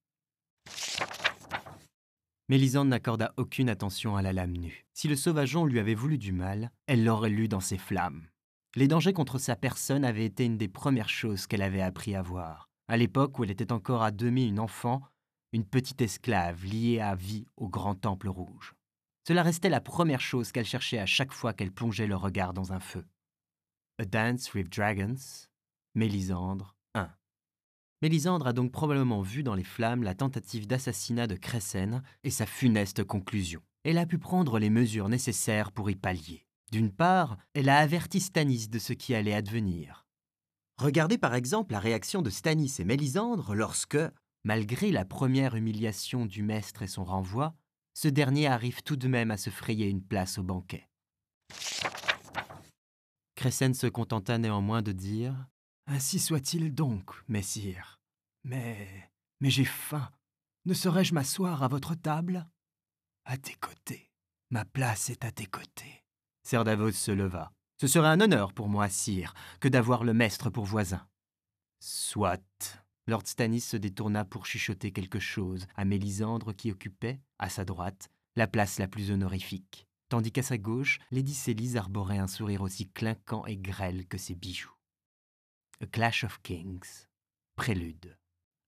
Mélisande 2.50 2.88
n'accorda 2.88 3.33
aucune 3.37 3.69
attention 3.69 4.16
à 4.16 4.23
la 4.23 4.33
lame 4.33 4.57
nue. 4.57 4.85
Si 4.92 5.07
le 5.07 5.14
sauvageon 5.14 5.64
lui 5.64 5.78
avait 5.78 5.95
voulu 5.95 6.19
du 6.19 6.33
mal, 6.33 6.73
elle 6.88 7.04
l'aurait 7.04 7.30
lu 7.30 7.47
dans 7.47 7.61
ses 7.61 7.78
flammes. 7.78 8.26
Les 8.75 8.88
dangers 8.88 9.12
contre 9.12 9.38
sa 9.38 9.54
personne 9.54 10.04
avaient 10.04 10.25
été 10.25 10.47
une 10.47 10.59
des 10.59 10.66
premières 10.66 11.09
choses 11.09 11.47
qu'elle 11.47 11.62
avait 11.62 11.80
appris 11.80 12.16
à 12.16 12.23
voir. 12.23 12.69
À 12.88 12.97
l'époque 12.97 13.38
où 13.38 13.45
elle 13.45 13.52
était 13.52 13.71
encore 13.71 14.02
à 14.02 14.11
demi 14.11 14.49
une 14.49 14.59
enfant, 14.59 15.00
une 15.52 15.64
petite 15.64 16.02
esclave 16.02 16.64
liée 16.64 16.99
à 16.99 17.14
vie 17.14 17.47
au 17.57 17.69
grand 17.69 17.95
temple 17.95 18.28
rouge. 18.28 18.75
Cela 19.28 19.45
restait 19.45 19.69
la 19.69 19.80
première 19.80 20.21
chose 20.21 20.50
qu'elle 20.50 20.66
cherchait 20.66 20.99
à 20.99 21.07
chaque 21.07 21.33
fois 21.33 21.52
qu'elle 21.52 21.71
plongeait 21.71 22.09
le 22.09 22.16
regard 22.16 22.52
dans 22.52 22.73
un 22.73 22.80
feu. 22.80 23.07
A 24.00 24.04
Dance 24.04 24.52
with 24.54 24.76
Dragons, 24.76 25.47
Mélisandre 25.95 26.75
1. 26.95 27.12
Mélisandre 28.02 28.47
a 28.47 28.54
donc 28.54 28.73
probablement 28.73 29.21
vu 29.21 29.42
dans 29.42 29.54
les 29.54 29.64
flammes 29.64 30.02
la 30.02 30.14
tentative 30.14 30.66
d'assassinat 30.66 31.26
de 31.26 31.35
Cressen 31.35 32.02
et 32.25 32.30
sa 32.30 32.47
funeste 32.47 33.04
conclusion. 33.04 33.61
Elle 33.85 33.99
a 33.99 34.07
pu 34.07 34.19
prendre 34.19 34.59
les 34.59 34.71
mesures 34.71 35.11
nécessaires 35.11 35.71
pour 35.71 35.90
y 35.90 35.97
pallier. 35.97 36.47
D'une 36.73 36.90
part, 36.90 37.37
elle 37.52 37.69
a 37.69 37.78
averti 37.78 38.21
Stanis 38.21 38.69
de 38.69 38.78
ce 38.78 38.95
qui 38.95 39.14
allait 39.14 39.35
advenir. 39.35 40.07
Regardez 40.78 41.19
par 41.19 41.35
exemple 41.35 41.73
la 41.73 41.78
réaction 41.78 42.23
de 42.23 42.30
Stanis 42.30 42.76
et 42.78 42.85
Mélisandre 42.85 43.54
lorsque, 43.54 43.99
malgré 44.45 44.90
la 44.90 45.04
première 45.04 45.54
humiliation 45.54 46.25
du 46.25 46.42
maître 46.42 46.80
et 46.80 46.87
son 46.87 47.04
renvoi, 47.04 47.54
ce 47.92 48.09
dernier 48.09 48.47
arrive 48.47 48.83
tout 48.83 48.97
de 48.97 49.09
même 49.09 49.30
à 49.30 49.37
se 49.37 49.50
frayer 49.50 49.88
une 49.88 50.02
place 50.02 50.38
au 50.38 50.42
banquet. 50.42 50.88
Cressen 53.35 53.75
se 53.75 53.88
contenta 53.88 54.38
néanmoins 54.38 54.80
de 54.80 54.92
dire 54.92 55.35
Ainsi 55.87 56.18
soit-il 56.18 56.75
donc, 56.75 57.10
messire. 57.28 58.00
Mais. 58.44 59.10
Mais 59.40 59.50
j'ai 59.50 59.64
faim. 59.64 60.10
Ne 60.66 60.75
saurais-je 60.75 61.14
m'asseoir 61.14 61.62
à 61.62 61.68
votre 61.68 61.94
table? 61.94 62.46
À 63.25 63.37
tes 63.37 63.54
côtés. 63.54 64.10
Ma 64.50 64.64
place 64.64 65.10
est 65.10 65.25
à 65.25 65.32
tes 65.32 65.46
côtés. 65.46 66.04
Sir 66.42 66.64
Davos 66.64 66.92
se 66.92 67.10
leva. 67.10 67.52
Ce 67.80 67.87
serait 67.87 68.08
un 68.08 68.20
honneur 68.20 68.52
pour 68.52 68.68
moi, 68.68 68.88
sire, 68.88 69.32
que 69.60 69.68
d'avoir 69.68 70.04
le 70.04 70.12
maître 70.12 70.50
pour 70.50 70.64
voisin. 70.64 71.06
Soit. 71.80 72.82
Lord 73.06 73.26
Stannis 73.26 73.62
se 73.62 73.76
détourna 73.76 74.25
pour 74.25 74.46
chuchoter 74.46 74.92
quelque 74.92 75.18
chose 75.18 75.66
à 75.76 75.84
Mélisandre 75.84 76.54
qui 76.54 76.70
occupait, 76.70 77.20
à 77.38 77.49
sa 77.49 77.64
droite, 77.64 78.10
la 78.37 78.46
place 78.46 78.78
la 78.78 78.87
plus 78.87 79.10
honorifique, 79.10 79.87
tandis 80.08 80.30
qu'à 80.30 80.42
sa 80.42 80.58
gauche, 80.58 80.99
Lady 81.10 81.34
Célise 81.34 81.76
arborait 81.76 82.18
un 82.18 82.26
sourire 82.26 82.62
aussi 82.62 82.88
clinquant 82.88 83.46
et 83.46 83.56
grêle 83.56 84.06
que 84.06 84.18
ses 84.18 84.34
bijoux. 84.34 84.75
A 85.82 85.87
Clash 85.87 86.25
of 86.25 86.42
Kings. 86.42 87.06
Prélude. 87.56 88.18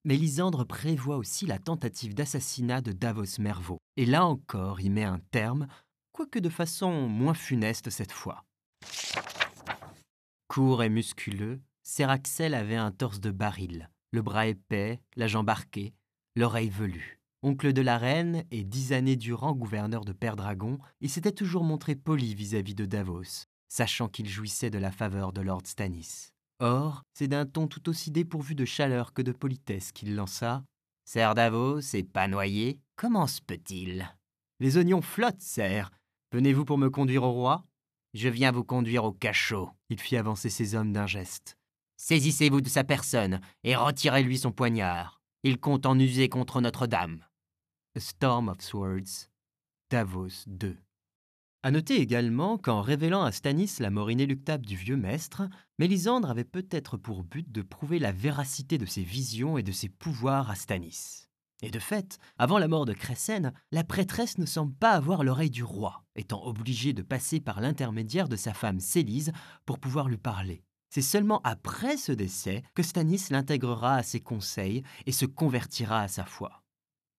Mélisandre 0.07 0.67
prévoit 0.67 1.19
aussi 1.19 1.45
la 1.45 1.59
tentative 1.59 2.15
d'assassinat 2.15 2.81
de 2.81 2.93
Davos 2.93 3.39
Mervaux, 3.39 3.77
et 3.99 4.07
là 4.07 4.25
encore 4.25 4.81
y 4.81 4.89
met 4.89 5.05
un 5.05 5.19
terme, 5.31 5.67
quoique 6.13 6.39
de 6.39 6.49
façon 6.49 7.09
moins 7.09 7.35
funeste 7.35 7.91
cette 7.91 8.13
fois. 8.13 8.47
Court 10.49 10.83
et 10.83 10.89
musculeux, 10.89 11.61
Seraxel 11.83 12.55
avait 12.55 12.77
un 12.77 12.93
torse 12.93 13.21
de 13.21 13.31
baril, 13.31 13.91
le 14.11 14.23
bras 14.23 14.47
épais, 14.47 14.99
la 15.15 15.27
jambe 15.27 15.51
arquée, 15.51 15.93
l'oreille 16.35 16.71
velue. 16.71 17.21
Oncle 17.43 17.75
de 17.75 17.83
la 17.83 17.99
reine 17.99 18.45
et 18.51 18.65
dix 18.65 18.95
années 18.95 19.17
durant 19.17 19.53
gouverneur 19.53 20.07
de 20.07 20.13
Père-Dragon, 20.13 20.79
il 21.03 21.11
s'était 21.11 21.33
toujours 21.33 21.65
montré 21.65 21.95
poli 21.95 22.35
vis-à-vis 22.35 22.75
de 22.75 22.87
Davos, 22.87 23.45
sachant 23.69 24.09
qu'il 24.09 24.31
jouissait 24.31 24.71
de 24.71 24.79
la 24.79 24.91
faveur 24.91 25.35
de 25.35 25.43
Lord 25.43 25.67
Stannis. 25.67 26.32
Or, 26.63 27.03
c'est 27.13 27.27
d'un 27.27 27.45
ton 27.45 27.67
tout 27.67 27.89
aussi 27.89 28.13
dépourvu 28.13 28.55
de 28.55 28.65
chaleur 28.65 29.13
que 29.13 29.21
de 29.21 29.33
politesse 29.33 29.91
qu'il 29.91 30.15
lança 30.15 30.63
Sir 31.05 31.35
Davos 31.35 31.81
est 31.81 32.09
pas 32.09 32.29
noyé 32.29 32.79
Comment 32.95 33.27
se 33.27 33.41
peut-il? 33.41 34.09
Les 34.61 34.77
oignons 34.77 35.03
flottent, 35.03 35.43
sir. 35.43 35.91
Venez-vous 36.31 36.65
pour 36.65 36.79
me 36.79 36.89
conduire 36.89 37.25
au 37.25 37.33
roi? 37.33 37.65
Je 38.15 38.29
viens 38.29 38.53
vous 38.53 38.63
conduire 38.63 39.03
au 39.03 39.11
cachot. 39.11 39.71
Il 39.91 39.99
fit 39.99 40.17
avancer 40.17 40.51
ses 40.51 40.77
hommes 40.77 40.93
d'un 40.93 41.09
geste. 41.09 41.59
Saisissez-vous 41.97 42.61
de 42.61 42.69
sa 42.69 42.85
personne 42.85 43.41
et 43.65 43.75
retirez-lui 43.75 44.39
son 44.39 44.53
poignard. 44.53 45.21
Il 45.43 45.59
compte 45.59 45.85
en 45.85 45.99
user 45.99 46.29
contre 46.29 46.61
Notre-Dame. 46.61 47.25
A 47.97 48.01
Storm 48.01 48.49
of 48.49 48.61
Swords, 48.61 49.29
Davos 49.91 50.45
2. 50.47 50.79
À 51.65 51.71
noter 51.71 52.01
également 52.01 52.59
qu'en 52.59 52.83
révélant 52.83 53.23
à 53.23 53.31
Stanis 53.31 53.77
la 53.79 53.91
mort 53.91 54.11
inéluctable 54.11 54.67
du 54.67 54.75
vieux 54.75 54.97
maître, 54.97 55.43
Mélisandre 55.79 56.29
avait 56.29 56.43
peut-être 56.43 56.97
pour 56.97 57.23
but 57.23 57.53
de 57.53 57.63
prouver 57.63 58.01
la 58.01 58.11
véracité 58.11 58.79
de 58.79 58.87
ses 58.87 59.05
visions 59.05 59.57
et 59.57 59.63
de 59.63 59.71
ses 59.71 59.89
pouvoirs 59.89 60.51
à 60.51 60.57
Stanis. 60.57 61.29
Et 61.63 61.71
de 61.71 61.79
fait, 61.79 62.19
avant 62.37 62.59
la 62.59 62.67
mort 62.67 62.85
de 62.85 62.93
Crécène, 62.93 63.53
la 63.71 63.85
prêtresse 63.85 64.39
ne 64.39 64.47
semble 64.47 64.75
pas 64.75 64.91
avoir 64.91 65.23
l'oreille 65.23 65.51
du 65.51 65.63
roi, 65.63 66.05
étant 66.17 66.45
obligée 66.45 66.95
de 66.95 67.03
passer 67.03 67.39
par 67.39 67.61
l'intermédiaire 67.61 68.29
de 68.29 68.35
sa 68.35 68.55
femme 68.55 68.81
Célise 68.81 69.31
pour 69.65 69.79
pouvoir 69.79 70.09
lui 70.09 70.19
parler. 70.19 70.65
C'est 70.91 71.01
seulement 71.01 71.41
après 71.45 71.97
ce 71.97 72.11
décès 72.11 72.65
que 72.75 72.83
Stanis 72.83 73.29
l'intégrera 73.31 73.95
à 73.95 74.03
ses 74.03 74.21
conseils 74.21 74.83
et 75.07 75.13
se 75.13 75.27
convertira 75.27 76.01
à 76.01 76.09
sa 76.09 76.25
foi. 76.25 76.62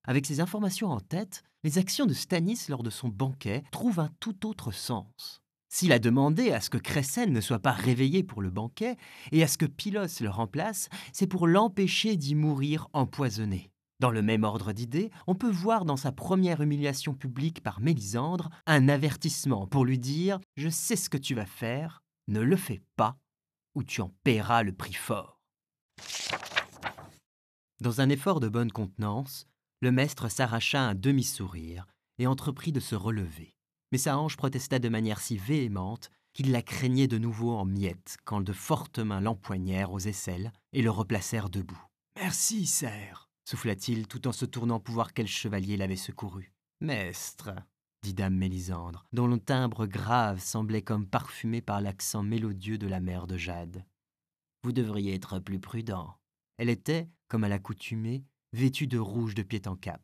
Avec 0.05 0.25
ces 0.25 0.41
informations 0.41 0.91
en 0.91 1.00
tête, 1.00 1.43
les 1.63 1.77
actions 1.77 2.05
de 2.05 2.13
Stanis 2.13 2.65
lors 2.67 2.83
de 2.83 2.89
son 2.89 3.07
banquet 3.07 3.63
trouvent 3.72 4.01
un 4.01 4.10
tout 4.19 4.45
autre 4.45 4.72
sens. 4.72 5.41
S'il 5.69 5.93
a 5.93 6.00
demandé 6.00 6.51
à 6.51 6.60
ce 6.60 6.69
que 6.69 6.77
Crécène 6.77 7.31
ne 7.31 7.41
soit 7.41 7.60
pas 7.60 7.72
réveillé 7.72 8.22
pour 8.22 8.41
le 8.41 8.51
banquet 8.51 8.98
et 9.31 9.43
à 9.43 9.48
ce 9.48 9.57
que 9.57 9.65
Pylos 9.65 10.19
le 10.22 10.29
remplace, 10.29 10.89
c'est 11.13 11.25
pour 11.25 11.48
l'empêcher 11.48 12.17
d'y 12.17 12.36
mourir 12.36 12.89
empoisonné. 12.91 13.72
Dans 14.01 14.12
le 14.12 14.22
même 14.22 14.43
ordre 14.43 14.74
d'idées, 14.74 15.10
on 15.25 15.36
peut 15.36 15.50
voir 15.50 15.86
dans 15.86 15.95
sa 15.95 16.12
première 16.12 16.62
humiliation 16.62 17.13
publique 17.13 17.63
par 17.63 17.79
Mélisandre 17.79 18.50
un 18.65 18.89
avertissement 18.89 19.67
pour 19.67 19.86
lui 19.86 19.98
dire⁇ 19.98 20.38
Je 20.57 20.67
sais 20.67 20.98
ce 20.98 21.10
que 21.10 21.17
tu 21.17 21.33
vas 21.33 21.45
faire, 21.45 22.03
ne 22.27 22.41
le 22.41 22.57
fais 22.57 22.81
pas, 22.98 23.17
ou 23.74 23.83
tu 23.83 24.01
en 24.01 24.12
paieras 24.24 24.63
le 24.63 24.74
prix 24.74 24.93
fort. 24.93 25.39
Dans 27.79 28.01
un 28.01 28.10
effort 28.10 28.41
de 28.41 28.50
bonne 28.50 28.72
contenance, 28.72 29.48
le 29.83 29.91
maître 29.91 30.29
s'arracha 30.29 30.81
un 30.81 30.95
demi-sourire 30.95 31.85
et 32.17 32.25
entreprit 32.25 32.71
de 32.71 32.79
se 32.79 32.95
relever. 32.95 33.53
Mais 33.91 33.97
sa 33.97 34.17
hanche 34.17 34.37
protesta 34.37 34.79
de 34.79 34.87
manière 34.87 35.19
si 35.19 35.35
véhémente 35.35 36.09
qu'il 36.31 36.53
la 36.53 36.61
craignait 36.61 37.09
de 37.09 37.17
nouveau 37.17 37.51
en 37.51 37.65
miettes 37.65 38.15
quand 38.23 38.39
de 38.39 38.53
fortes 38.53 38.99
mains 38.99 39.19
l'empoignèrent 39.19 39.91
aux 39.91 39.99
aisselles 39.99 40.53
et 40.71 40.81
le 40.81 40.89
replacèrent 40.89 41.49
debout. 41.49 41.85
Merci, 42.15 42.65
serre, 42.65 43.29
souffla-t-il 43.43 44.07
tout 44.07 44.25
en 44.25 44.31
se 44.31 44.45
tournant 44.45 44.79
pour 44.79 44.93
voir 44.93 45.13
quel 45.13 45.27
chevalier 45.27 45.75
l'avait 45.75 45.97
secouru. 45.97 46.53
Maître, 46.79 47.51
dit 48.03 48.13
dame 48.13 48.37
Mélisandre, 48.37 49.05
dont 49.11 49.27
le 49.27 49.37
timbre 49.37 49.85
grave 49.85 50.39
semblait 50.39 50.81
comme 50.81 51.07
parfumé 51.07 51.61
par 51.61 51.81
l'accent 51.81 52.23
mélodieux 52.23 52.77
de 52.77 52.87
la 52.87 53.01
mère 53.01 53.27
de 53.27 53.35
Jade. 53.35 53.83
Vous 54.63 54.71
devriez 54.71 55.13
être 55.13 55.39
plus 55.39 55.59
prudent. 55.59 56.15
Elle 56.57 56.69
était, 56.69 57.09
comme 57.27 57.43
à 57.43 57.49
l'accoutumée, 57.49 58.23
vêtue 58.53 58.88
de 58.88 59.00
rouge 59.00 59.36
de 59.36 59.43
pied 59.43 59.62
en 59.65 59.75
cap. 59.75 60.01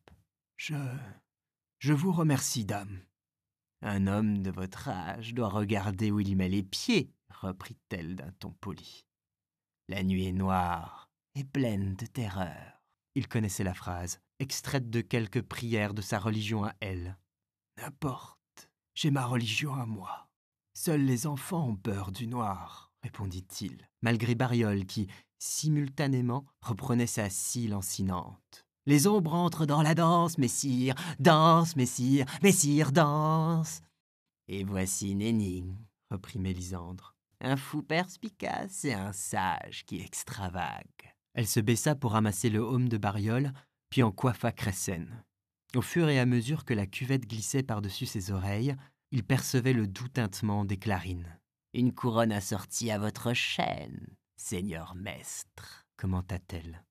Je. 0.58 0.76
Je 1.78 1.94
vous 1.94 2.12
remercie, 2.12 2.66
dame. 2.66 3.00
Un 3.82 4.08
homme 4.08 4.42
de 4.42 4.52
votre 4.52 4.90
âge 4.90 5.34
doit 5.34 5.48
regarder 5.48 6.12
où 6.12 6.20
il 6.20 6.28
y 6.28 6.36
met 6.36 6.50
les 6.50 6.64
pieds, 6.64 7.14
reprit-elle 7.30 8.16
d'un 8.16 8.32
ton 8.40 8.52
poli. 8.52 9.06
La 9.88 10.04
nuit 10.04 10.26
est 10.26 10.34
noire 10.34 11.10
et 11.36 11.46
pleine 11.46 11.96
de 11.96 12.06
terreur. 12.06 12.84
Il 13.16 13.28
connaissait 13.28 13.64
la 13.64 13.74
phrase, 13.74 14.20
extraite 14.40 14.90
de 14.90 15.02
quelques 15.02 15.42
prières 15.42 15.94
de 15.94 16.02
sa 16.02 16.20
religion 16.20 16.66
à 16.66 16.74
elle. 16.82 17.18
N'importe, 17.78 18.70
j'ai 18.94 19.12
ma 19.12 19.26
religion 19.26 19.74
à 19.76 19.86
moi. 19.86 20.30
Seuls 20.74 21.06
les 21.06 21.28
enfants 21.28 21.70
ont 21.70 21.76
peur 21.78 22.12
du 22.12 22.28
noir, 22.28 22.92
répondit-il, 23.04 23.90
malgré 24.02 24.36
Bariol 24.36 24.86
qui, 24.86 25.08
simultanément, 25.40 26.46
reprenait 26.62 27.08
sa 27.08 27.30
scie 27.30 27.68
lancinante. 27.68 28.66
Les 28.86 29.08
ombres 29.08 29.34
entrent 29.34 29.66
dans 29.66 29.82
la 29.82 29.96
danse, 29.96 30.38
messire, 30.38 30.96
danse, 31.20 31.76
messire, 31.76 32.26
messire, 32.44 32.92
danse. 32.92 33.82
Et 34.48 34.64
voici 34.64 35.12
une 35.12 35.76
reprit 36.10 36.40
Mélisandre. 36.40 37.16
Un 37.42 37.56
fou 37.56 37.82
perspicace 37.82 38.84
et 38.86 38.94
un 38.94 39.14
sage 39.14 39.86
qui 39.86 40.02
extravague. 40.02 41.14
Elle 41.34 41.48
se 41.48 41.60
baissa 41.60 41.96
pour 41.96 42.12
ramasser 42.12 42.50
le 42.50 42.64
haume 42.64 42.90
de 42.90 42.98
Bariol, 42.98 43.54
puis 43.90 44.04
en 44.04 44.12
coiffa 44.12 44.52
Crécène. 44.52 45.24
Au 45.76 45.82
fur 45.82 46.10
et 46.10 46.20
à 46.20 46.26
mesure 46.26 46.66
que 46.66 46.74
la 46.74 46.88
cuvette 46.88 47.28
glissait 47.28 47.64
par-dessus 47.64 48.08
ses 48.08 48.32
oreilles, 48.32 48.76
il 49.12 49.24
percevait 49.24 49.74
le 49.74 49.88
doux 49.88 50.08
tintement 50.08 50.66
des 50.66 50.78
clarines. 50.78 51.40
Une 51.74 51.94
couronne 51.94 52.32
assortie 52.32 52.90
à 52.90 52.98
votre 52.98 53.34
chaîne, 53.34 54.08
Seigneur 54.42 54.96
maître, 54.96 55.86
commenta-t-elle. 55.98 56.86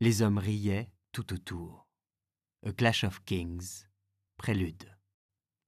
Les 0.00 0.22
hommes 0.22 0.38
riaient 0.38 0.88
tout 1.10 1.32
autour. 1.34 1.88
A 2.64 2.72
Clash 2.72 3.02
of 3.02 3.24
Kings, 3.24 3.86
prélude. 4.36 4.96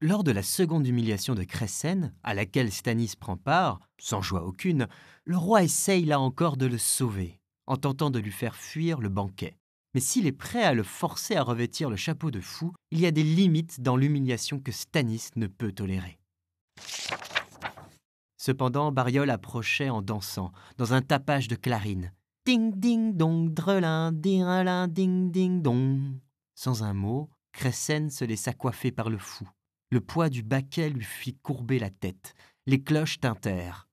Lors 0.01 0.23
de 0.23 0.31
la 0.31 0.45
seconde 0.45 0.87
humiliation 0.87 1.35
de 1.35 1.43
Crécène, 1.43 2.15
à 2.23 2.35
laquelle 2.35 2.71
Stanis 2.71 3.15
prend 3.19 3.37
part, 3.37 3.81
sans 4.01 4.23
joie 4.23 4.45
aucune, 4.45 4.87
le 5.25 5.37
roi 5.37 5.65
essaye 5.65 6.05
là 6.05 6.21
encore 6.21 6.57
de 6.57 6.67
le 6.67 6.79
sauver, 6.79 7.41
en 7.67 7.77
tentant 7.77 8.11
de 8.11 8.21
lui 8.21 8.33
faire 8.33 8.55
fuir 8.55 9.01
le 9.01 9.09
banquet. 9.09 9.59
Mais 9.95 10.01
s'il 10.01 10.25
est 10.25 10.33
prêt 10.33 10.63
à 10.63 10.73
le 10.73 10.85
forcer 10.85 11.35
à 11.35 11.43
revêtir 11.43 11.91
le 11.91 11.97
chapeau 11.97 12.31
de 12.31 12.41
fou, 12.41 12.73
il 12.93 13.01
y 13.01 13.07
a 13.07 13.11
des 13.11 13.25
limites 13.25 13.81
dans 13.81 13.97
l'humiliation 13.97 14.61
que 14.61 14.71
Stanis 14.71 15.31
ne 15.35 15.49
peut 15.49 15.73
tolérer. 15.73 16.21
Cependant, 18.39 18.93
Bariol 18.93 19.29
approchait 19.29 19.91
en 19.91 20.01
dansant, 20.01 20.53
dans 20.79 20.95
un 20.95 21.03
tapage 21.03 21.49
de 21.49 21.57
clarines. 21.57 22.13
Ding 22.47 22.73
ding 22.75 23.15
dong, 23.15 23.53
drelin, 23.53 24.13
direlin, 24.13 24.89
ding 24.89 25.31
ding 25.31 25.61
dong. 25.61 26.19
Sans 26.55 26.83
un 26.83 26.95
mot, 26.95 27.29
Crécène 27.53 28.09
se 28.09 28.25
laissa 28.25 28.53
coiffer 28.53 28.93
par 28.93 29.11
le 29.11 29.19
fou. 29.19 29.49
Le 29.91 30.01
poids 30.01 30.29
du 30.29 30.43
baquet 30.43 30.89
lui 30.89 31.05
fit 31.05 31.35
courber 31.35 31.79
la 31.79 31.91
tête. 31.91 32.35
Les 32.67 32.81
cloches 32.83 33.19
tintèrent. 33.19 33.89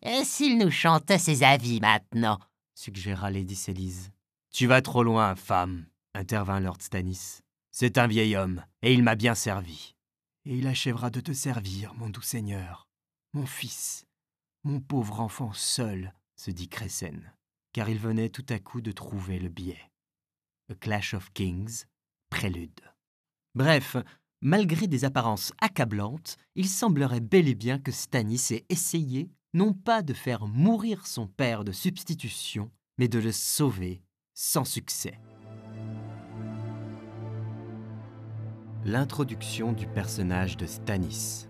Et 0.00 0.24
s'il 0.24 0.58
nous 0.58 0.70
chantait 0.70 1.18
ses 1.18 1.42
avis 1.42 1.80
maintenant? 1.80 2.38
suggéra 2.74 3.30
Lady 3.30 3.54
Célise. 3.54 4.10
Tu 4.50 4.66
vas 4.66 4.82
trop 4.82 5.02
loin, 5.02 5.36
femme, 5.36 5.86
intervint 6.14 6.60
Lord 6.60 6.78
Stannis. 6.80 7.40
C'est 7.70 7.98
un 7.98 8.06
vieil 8.06 8.36
homme, 8.36 8.64
et 8.82 8.92
il 8.92 9.02
m'a 9.02 9.14
bien 9.14 9.34
servi. 9.34 9.94
Et 10.44 10.56
il 10.56 10.66
achèvera 10.66 11.10
de 11.10 11.20
te 11.20 11.32
servir, 11.32 11.94
mon 11.94 12.08
doux 12.08 12.22
seigneur. 12.22 12.88
Mon 13.34 13.46
fils, 13.46 14.04
mon 14.64 14.80
pauvre 14.80 15.20
enfant 15.20 15.52
seul, 15.52 16.12
se 16.36 16.50
dit 16.50 16.68
Crécène, 16.68 17.32
car 17.72 17.88
il 17.88 17.98
venait 17.98 18.28
tout 18.28 18.44
à 18.48 18.58
coup 18.58 18.80
de 18.80 18.92
trouver 18.92 19.38
le 19.38 19.48
biais. 19.48 19.90
A 20.70 20.74
Clash 20.74 21.14
of 21.14 21.32
Kings, 21.32 21.84
prélude. 22.30 22.80
Bref, 23.54 23.96
malgré 24.40 24.86
des 24.86 25.04
apparences 25.04 25.52
accablantes, 25.60 26.36
il 26.54 26.68
semblerait 26.68 27.20
bel 27.20 27.48
et 27.48 27.54
bien 27.54 27.78
que 27.78 27.92
Stannis 27.92 28.48
ait 28.50 28.66
essayé, 28.68 29.30
non 29.54 29.72
pas 29.72 30.02
de 30.02 30.14
faire 30.14 30.46
mourir 30.46 31.06
son 31.06 31.26
père 31.26 31.64
de 31.64 31.72
substitution, 31.72 32.70
mais 32.98 33.08
de 33.08 33.18
le 33.18 33.32
sauver 33.32 34.02
sans 34.34 34.64
succès. 34.64 35.18
l'introduction 38.84 39.72
du 39.72 39.86
personnage 39.86 40.56
de 40.56 40.66
Stanis. 40.66 41.46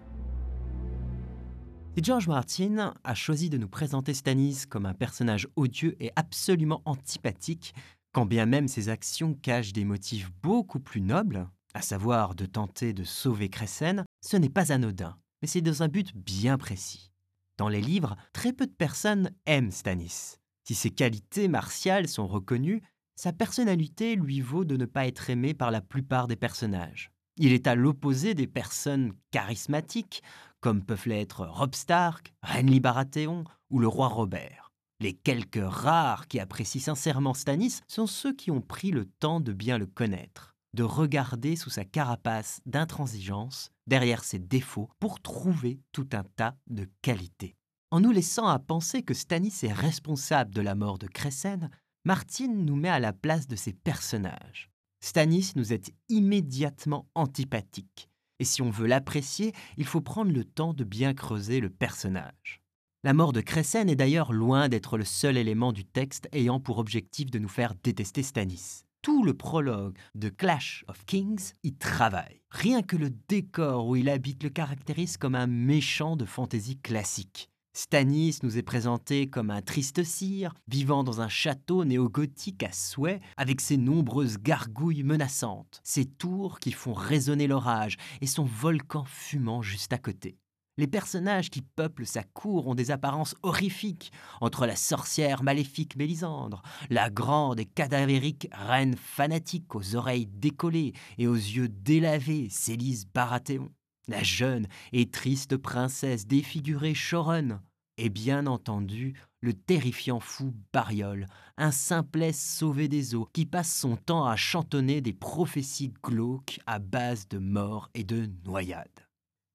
Si 1.94 2.02
George 2.02 2.26
Martin 2.26 2.94
a 3.04 3.14
choisi 3.14 3.50
de 3.50 3.58
nous 3.58 3.68
présenter 3.68 4.14
Stanis 4.14 4.62
comme 4.66 4.86
un 4.86 4.94
personnage 4.94 5.46
odieux 5.56 5.94
et 6.00 6.10
absolument 6.16 6.80
antipathique, 6.86 7.74
quand 8.12 8.24
bien 8.24 8.46
même 8.46 8.66
ses 8.66 8.88
actions 8.88 9.34
cachent 9.34 9.74
des 9.74 9.84
motifs 9.84 10.30
beaucoup 10.42 10.80
plus 10.80 11.02
nobles, 11.02 11.46
à 11.74 11.82
savoir 11.82 12.34
de 12.34 12.46
tenter 12.46 12.94
de 12.94 13.04
sauver 13.04 13.50
Cressen, 13.50 14.06
ce 14.22 14.38
n'est 14.38 14.48
pas 14.48 14.72
anodin, 14.72 15.18
mais 15.42 15.48
c'est 15.48 15.60
dans 15.60 15.82
un 15.82 15.88
but 15.88 16.16
bien 16.16 16.56
précis. 16.56 17.12
Dans 17.58 17.68
les 17.68 17.82
livres, 17.82 18.16
très 18.32 18.54
peu 18.54 18.66
de 18.66 18.72
personnes 18.72 19.30
aiment 19.44 19.70
Stanis. 19.70 20.38
Si 20.64 20.74
ses 20.74 20.90
qualités 20.90 21.46
martiales 21.46 22.08
sont 22.08 22.26
reconnues, 22.26 22.80
sa 23.16 23.34
personnalité 23.34 24.16
lui 24.16 24.40
vaut 24.40 24.64
de 24.64 24.78
ne 24.78 24.86
pas 24.86 25.06
être 25.06 25.28
aimé 25.28 25.52
par 25.52 25.70
la 25.70 25.82
plupart 25.82 26.26
des 26.26 26.36
personnages. 26.36 27.12
Il 27.36 27.52
est 27.52 27.66
à 27.66 27.74
l'opposé 27.74 28.34
des 28.34 28.46
personnes 28.46 29.12
charismatiques, 29.30 30.22
comme 30.62 30.82
peuvent 30.82 31.08
l'être 31.08 31.44
Rob 31.44 31.74
Stark, 31.74 32.32
Renly 32.42 32.80
Baratheon 32.80 33.44
ou 33.68 33.80
le 33.80 33.88
roi 33.88 34.08
Robert. 34.08 34.72
Les 35.00 35.12
quelques 35.12 35.60
rares 35.62 36.28
qui 36.28 36.38
apprécient 36.38 36.80
sincèrement 36.80 37.34
Stannis 37.34 37.80
sont 37.88 38.06
ceux 38.06 38.32
qui 38.32 38.50
ont 38.50 38.60
pris 38.60 38.92
le 38.92 39.04
temps 39.04 39.40
de 39.40 39.52
bien 39.52 39.76
le 39.76 39.86
connaître, 39.86 40.54
de 40.74 40.84
regarder 40.84 41.56
sous 41.56 41.70
sa 41.70 41.84
carapace 41.84 42.60
d'intransigeance, 42.64 43.72
derrière 43.88 44.22
ses 44.22 44.38
défauts, 44.38 44.88
pour 45.00 45.20
trouver 45.20 45.80
tout 45.90 46.08
un 46.12 46.22
tas 46.36 46.54
de 46.68 46.88
qualités. 47.02 47.56
En 47.90 48.00
nous 48.00 48.12
laissant 48.12 48.46
à 48.46 48.60
penser 48.60 49.02
que 49.02 49.12
Stannis 49.12 49.64
est 49.64 49.72
responsable 49.72 50.54
de 50.54 50.62
la 50.62 50.76
mort 50.76 50.98
de 50.98 51.08
Cressen, 51.08 51.68
Martine 52.04 52.64
nous 52.64 52.76
met 52.76 52.88
à 52.88 53.00
la 53.00 53.12
place 53.12 53.48
de 53.48 53.56
ses 53.56 53.72
personnages. 53.72 54.70
Stanis 55.00 55.52
nous 55.56 55.72
est 55.72 55.92
immédiatement 56.08 57.08
antipathique. 57.16 58.08
Et 58.42 58.44
si 58.44 58.60
on 58.60 58.70
veut 58.70 58.88
l'apprécier, 58.88 59.52
il 59.76 59.86
faut 59.86 60.00
prendre 60.00 60.32
le 60.32 60.42
temps 60.42 60.74
de 60.74 60.82
bien 60.82 61.14
creuser 61.14 61.60
le 61.60 61.70
personnage. 61.70 62.60
La 63.04 63.14
mort 63.14 63.32
de 63.32 63.40
Cressen 63.40 63.88
est 63.88 63.94
d'ailleurs 63.94 64.32
loin 64.32 64.68
d'être 64.68 64.98
le 64.98 65.04
seul 65.04 65.36
élément 65.36 65.72
du 65.72 65.84
texte 65.84 66.28
ayant 66.32 66.58
pour 66.58 66.78
objectif 66.78 67.30
de 67.30 67.38
nous 67.38 67.48
faire 67.48 67.76
détester 67.84 68.24
Stanis. 68.24 68.82
Tout 69.00 69.22
le 69.22 69.34
prologue 69.34 69.96
de 70.16 70.28
Clash 70.28 70.84
of 70.88 71.04
Kings 71.04 71.52
y 71.62 71.72
travaille. 71.74 72.42
Rien 72.50 72.82
que 72.82 72.96
le 72.96 73.10
décor 73.28 73.86
où 73.86 73.94
il 73.94 74.08
habite 74.08 74.42
le 74.42 74.50
caractérise 74.50 75.18
comme 75.18 75.36
un 75.36 75.46
méchant 75.46 76.16
de 76.16 76.24
fantaisie 76.24 76.80
classique. 76.80 77.51
Stanis 77.74 78.40
nous 78.42 78.58
est 78.58 78.62
présenté 78.62 79.28
comme 79.28 79.50
un 79.50 79.62
triste 79.62 80.04
cire, 80.04 80.52
vivant 80.68 81.04
dans 81.04 81.22
un 81.22 81.28
château 81.28 81.86
néo-gothique 81.86 82.62
à 82.64 82.72
souhait, 82.72 83.20
avec 83.38 83.62
ses 83.62 83.78
nombreuses 83.78 84.36
gargouilles 84.36 85.04
menaçantes, 85.04 85.80
ses 85.82 86.04
tours 86.04 86.58
qui 86.58 86.72
font 86.72 86.92
résonner 86.92 87.46
l'orage 87.46 87.96
et 88.20 88.26
son 88.26 88.44
volcan 88.44 89.04
fumant 89.06 89.62
juste 89.62 89.94
à 89.94 89.98
côté. 89.98 90.36
Les 90.76 90.86
personnages 90.86 91.48
qui 91.48 91.62
peuplent 91.62 92.06
sa 92.06 92.24
cour 92.24 92.66
ont 92.66 92.74
des 92.74 92.90
apparences 92.90 93.34
horrifiques, 93.42 94.12
entre 94.42 94.66
la 94.66 94.76
sorcière 94.76 95.42
maléfique 95.42 95.96
Mélisandre, 95.96 96.62
la 96.90 97.08
grande 97.08 97.60
et 97.60 97.66
cadavérique 97.66 98.48
reine 98.52 98.96
fanatique 98.96 99.74
aux 99.74 99.96
oreilles 99.96 100.26
décollées 100.26 100.92
et 101.16 101.26
aux 101.26 101.34
yeux 101.34 101.68
délavés 101.68 102.48
Célise 102.50 103.06
Baratheon, 103.06 103.70
la 104.08 104.22
jeune 104.22 104.66
et 104.92 105.10
triste 105.10 105.56
princesse 105.56 106.26
défigurée 106.26 106.94
Choron, 106.94 107.60
et 107.98 108.08
bien 108.08 108.46
entendu 108.46 109.14
le 109.40 109.52
terrifiant 109.52 110.20
fou 110.20 110.54
Bariol, 110.72 111.26
un 111.56 111.70
simplet 111.70 112.32
sauvé 112.32 112.88
des 112.88 113.14
eaux 113.14 113.28
qui 113.32 113.44
passe 113.46 113.74
son 113.74 113.96
temps 113.96 114.24
à 114.24 114.36
chantonner 114.36 115.00
des 115.00 115.12
prophéties 115.12 115.92
glauques 116.02 116.60
à 116.66 116.78
base 116.78 117.28
de 117.28 117.38
mort 117.38 117.90
et 117.94 118.04
de 118.04 118.30
noyades. 118.44 118.88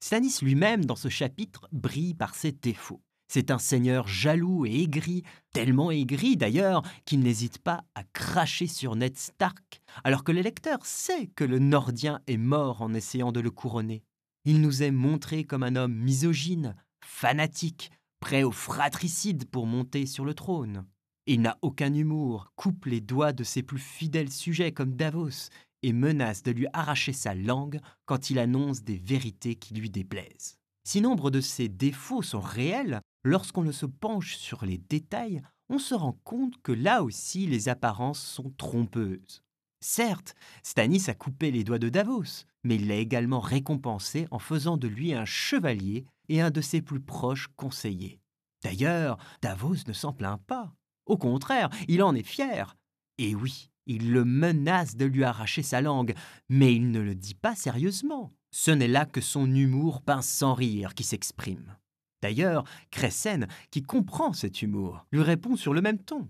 Stanis 0.04 0.40
lui-même, 0.42 0.86
dans 0.86 0.96
ce 0.96 1.10
chapitre, 1.10 1.68
brille 1.72 2.14
par 2.14 2.36
ses 2.36 2.52
défauts. 2.52 3.02
C'est 3.30 3.52
un 3.52 3.60
seigneur 3.60 4.08
jaloux 4.08 4.66
et 4.66 4.84
aigri, 4.84 5.24
tellement 5.52 5.92
aigri 5.92 6.38
d'ailleurs 6.38 6.82
qu'il 7.04 7.20
n'hésite 7.20 7.58
pas 7.58 7.84
à 7.94 8.04
cracher 8.04 8.68
sur 8.68 8.96
Ned 8.96 9.18
Stark, 9.18 9.82
alors 10.04 10.24
que 10.24 10.32
le 10.32 10.42
lecteur 10.42 10.86
sait 10.86 11.28
que 11.36 11.44
le 11.44 11.60
Nordien 11.60 12.22
est 12.28 12.38
mort 12.38 12.82
en 12.82 12.94
essayant 12.94 13.34
de 13.34 13.42
le 13.42 13.52
couronner. 13.52 14.04
Il 14.50 14.62
nous 14.62 14.82
est 14.82 14.92
montré 14.92 15.44
comme 15.44 15.64
un 15.64 15.76
homme 15.76 15.94
misogyne, 15.94 16.74
fanatique, 17.04 17.92
prêt 18.22 18.44
au 18.44 18.54
fratricide 18.54 19.44
pour 19.50 19.68
monter 19.68 20.06
sur 20.06 20.24
le 20.24 20.34
trône. 20.34 20.86
Il 21.26 21.42
n'a 21.42 21.58
aucun 21.62 21.94
humour, 21.94 22.54
coupe 22.56 22.86
les 22.86 23.02
doigts 23.02 23.34
de 23.34 23.44
ses 23.44 23.62
plus 23.62 23.78
fidèles 23.78 24.32
sujets 24.32 24.72
comme 24.72 24.96
Davos 24.96 25.50
et 25.84 25.92
menace 25.92 26.44
de 26.44 26.52
lui 26.52 26.66
arracher 26.72 27.12
sa 27.12 27.36
langue 27.36 27.82
quand 28.06 28.30
il 28.30 28.40
annonce 28.40 28.84
des 28.84 29.00
vérités 29.00 29.56
qui 29.56 29.74
lui 29.74 29.90
déplaisent. 29.90 30.56
Si 30.86 31.02
nombre 31.02 31.30
de 31.30 31.42
ces 31.42 31.68
défauts 31.68 32.22
sont 32.22 32.40
réels, 32.40 33.02
lorsqu'on 33.26 33.64
ne 33.64 33.74
se 33.74 33.86
penche 33.86 34.38
sur 34.38 34.64
les 34.64 34.78
détails, 34.78 35.42
on 35.68 35.78
se 35.78 35.94
rend 35.94 36.18
compte 36.24 36.54
que 36.62 36.72
là 36.72 37.04
aussi 37.04 37.48
les 37.48 37.68
apparences 37.68 38.22
sont 38.22 38.54
trompeuses. 38.58 39.44
Certes, 39.89 40.36
Stanis 40.63 41.06
a 41.08 41.13
coupé 41.13 41.50
les 41.50 41.63
doigts 41.63 41.80
de 41.80 41.88
Davos, 41.88 42.43
mais 42.65 42.76
il 42.76 42.89
l'a 42.89 42.95
également 42.95 43.39
récompensé 43.39 44.28
en 44.32 44.38
faisant 44.38 44.76
de 44.76 44.89
lui 44.89 45.13
un 45.13 45.23
chevalier 45.23 46.06
et 46.28 46.41
un 46.41 46.52
de 46.52 46.60
ses 46.60 46.82
plus 46.82 47.00
proches 47.00 47.47
conseillers. 47.56 48.19
D'ailleurs, 48.62 49.17
Davos 49.41 49.88
ne 49.88 49.93
s'en 49.93 50.12
plaint 50.12 50.41
pas. 50.45 50.73
Au 51.06 51.15
contraire, 51.15 51.69
il 51.88 52.04
en 52.04 52.15
est 52.15 52.28
fier. 52.28 52.76
Et 53.17 53.34
oui, 53.34 53.69
il 53.86 54.12
le 54.12 54.26
menace 54.26 54.97
de 54.97 55.06
lui 55.06 55.23
arracher 55.23 55.63
sa 55.63 55.80
langue, 55.80 56.15
mais 56.50 56.76
il 56.76 56.91
ne 56.91 57.00
le 57.00 57.15
dit 57.15 57.36
pas 57.36 57.56
sérieusement. 57.56 58.34
Ce 58.52 58.71
n'est 58.71 58.89
là 58.89 59.06
que 59.06 59.21
son 59.21 59.50
humour 59.56 60.02
pince 60.02 60.28
sans 60.28 60.54
rire 60.54 60.95
qui 60.95 61.06
s'exprime. 61.06 61.78
D'ailleurs, 62.21 62.65
Cressen, 62.91 63.47
qui 63.71 63.84
comprend 63.84 64.34
cet 64.34 64.62
humour, 64.62 65.06
lui 65.13 65.21
répond 65.21 65.56
sur 65.56 65.73
le 65.73 65.82
même 65.82 66.00
ton. 66.00 66.28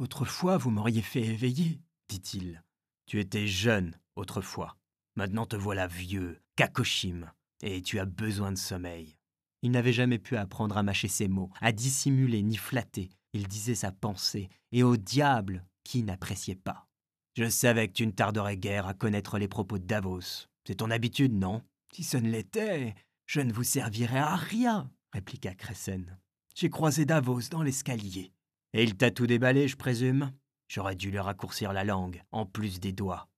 Autrefois, 0.00 0.56
vous 0.56 0.70
m'auriez 0.70 1.02
fait 1.02 1.20
éveiller, 1.20 1.78
dit-il. 2.08 2.64
Tu 3.04 3.20
étais 3.20 3.46
jeune, 3.46 4.00
autrefois. 4.16 4.78
Maintenant 5.14 5.44
te 5.44 5.56
voilà 5.56 5.88
vieux, 5.88 6.40
kakoshim, 6.56 7.30
et 7.60 7.82
tu 7.82 7.98
as 7.98 8.06
besoin 8.06 8.50
de 8.50 8.56
sommeil. 8.56 9.18
Il 9.60 9.72
n'avait 9.72 9.92
jamais 9.92 10.18
pu 10.18 10.38
apprendre 10.38 10.78
à 10.78 10.82
mâcher 10.82 11.08
ses 11.08 11.28
mots, 11.28 11.50
à 11.60 11.72
dissimuler 11.72 12.42
ni 12.42 12.56
flatter. 12.56 13.10
Il 13.34 13.46
disait 13.46 13.74
sa 13.74 13.92
pensée, 13.92 14.48
et 14.72 14.82
au 14.82 14.96
diable 14.96 15.66
qui 15.84 16.02
n'appréciait 16.02 16.54
pas. 16.54 16.88
Je 17.36 17.50
savais 17.50 17.86
que 17.88 17.92
tu 17.92 18.06
ne 18.06 18.12
tarderais 18.12 18.56
guère 18.56 18.86
à 18.86 18.94
connaître 18.94 19.36
les 19.36 19.48
propos 19.48 19.78
de 19.78 19.84
Davos. 19.84 20.46
C'est 20.66 20.76
ton 20.76 20.90
habitude, 20.90 21.34
non? 21.34 21.60
Si 21.92 22.04
ce 22.04 22.16
ne 22.16 22.30
l'était, 22.30 22.94
je 23.26 23.42
ne 23.42 23.52
vous 23.52 23.64
servirais 23.64 24.18
à 24.18 24.36
rien, 24.36 24.90
répliqua 25.12 25.54
Cressen. 25.54 26.18
J'ai 26.54 26.70
croisé 26.70 27.04
Davos 27.04 27.50
dans 27.50 27.62
l'escalier. 27.62 28.32
Et 28.72 28.84
il 28.84 28.96
t'a 28.96 29.10
tout 29.10 29.26
déballé, 29.26 29.66
je 29.66 29.76
présume? 29.76 30.32
J'aurais 30.68 30.94
dû 30.94 31.10
lui 31.10 31.18
raccourcir 31.18 31.72
la 31.72 31.82
langue, 31.82 32.22
en 32.30 32.46
plus 32.46 32.78
des 32.78 32.92
doigts. 32.92 33.28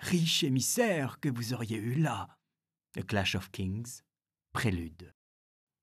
Riche 0.00 0.42
émissaire 0.42 1.20
que 1.20 1.28
vous 1.28 1.54
auriez 1.54 1.76
eu 1.76 1.94
là. 1.94 2.28
The 2.94 3.06
Clash 3.06 3.36
of 3.36 3.50
Kings, 3.52 4.00
prélude. 4.52 5.14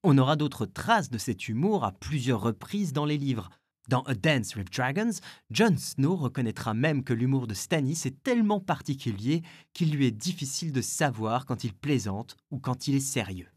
On 0.04 0.18
aura 0.18 0.36
d'autres 0.36 0.66
traces 0.66 1.10
de 1.10 1.18
cet 1.18 1.48
humour 1.48 1.86
à 1.86 1.94
plusieurs 1.94 2.42
reprises 2.42 2.92
dans 2.92 3.06
les 3.06 3.18
livres. 3.18 3.50
Dans 3.88 4.04
A 4.04 4.14
Dance 4.14 4.56
with 4.56 4.72
Dragons, 4.72 5.14
Jon 5.50 5.78
Snow 5.78 6.16
reconnaîtra 6.16 6.74
même 6.74 7.04
que 7.04 7.14
l'humour 7.14 7.48
de 7.48 7.54
Stannis 7.54 8.02
est 8.06 8.22
tellement 8.22 8.60
particulier 8.60 9.42
qu'il 9.74 9.92
lui 9.92 10.06
est 10.06 10.12
difficile 10.12 10.72
de 10.72 10.82
savoir 10.82 11.46
quand 11.46 11.64
il 11.64 11.74
plaisante 11.74 12.36
ou 12.52 12.60
quand 12.60 12.88
il 12.88 12.96
est 12.96 13.00
sérieux. 13.00 13.50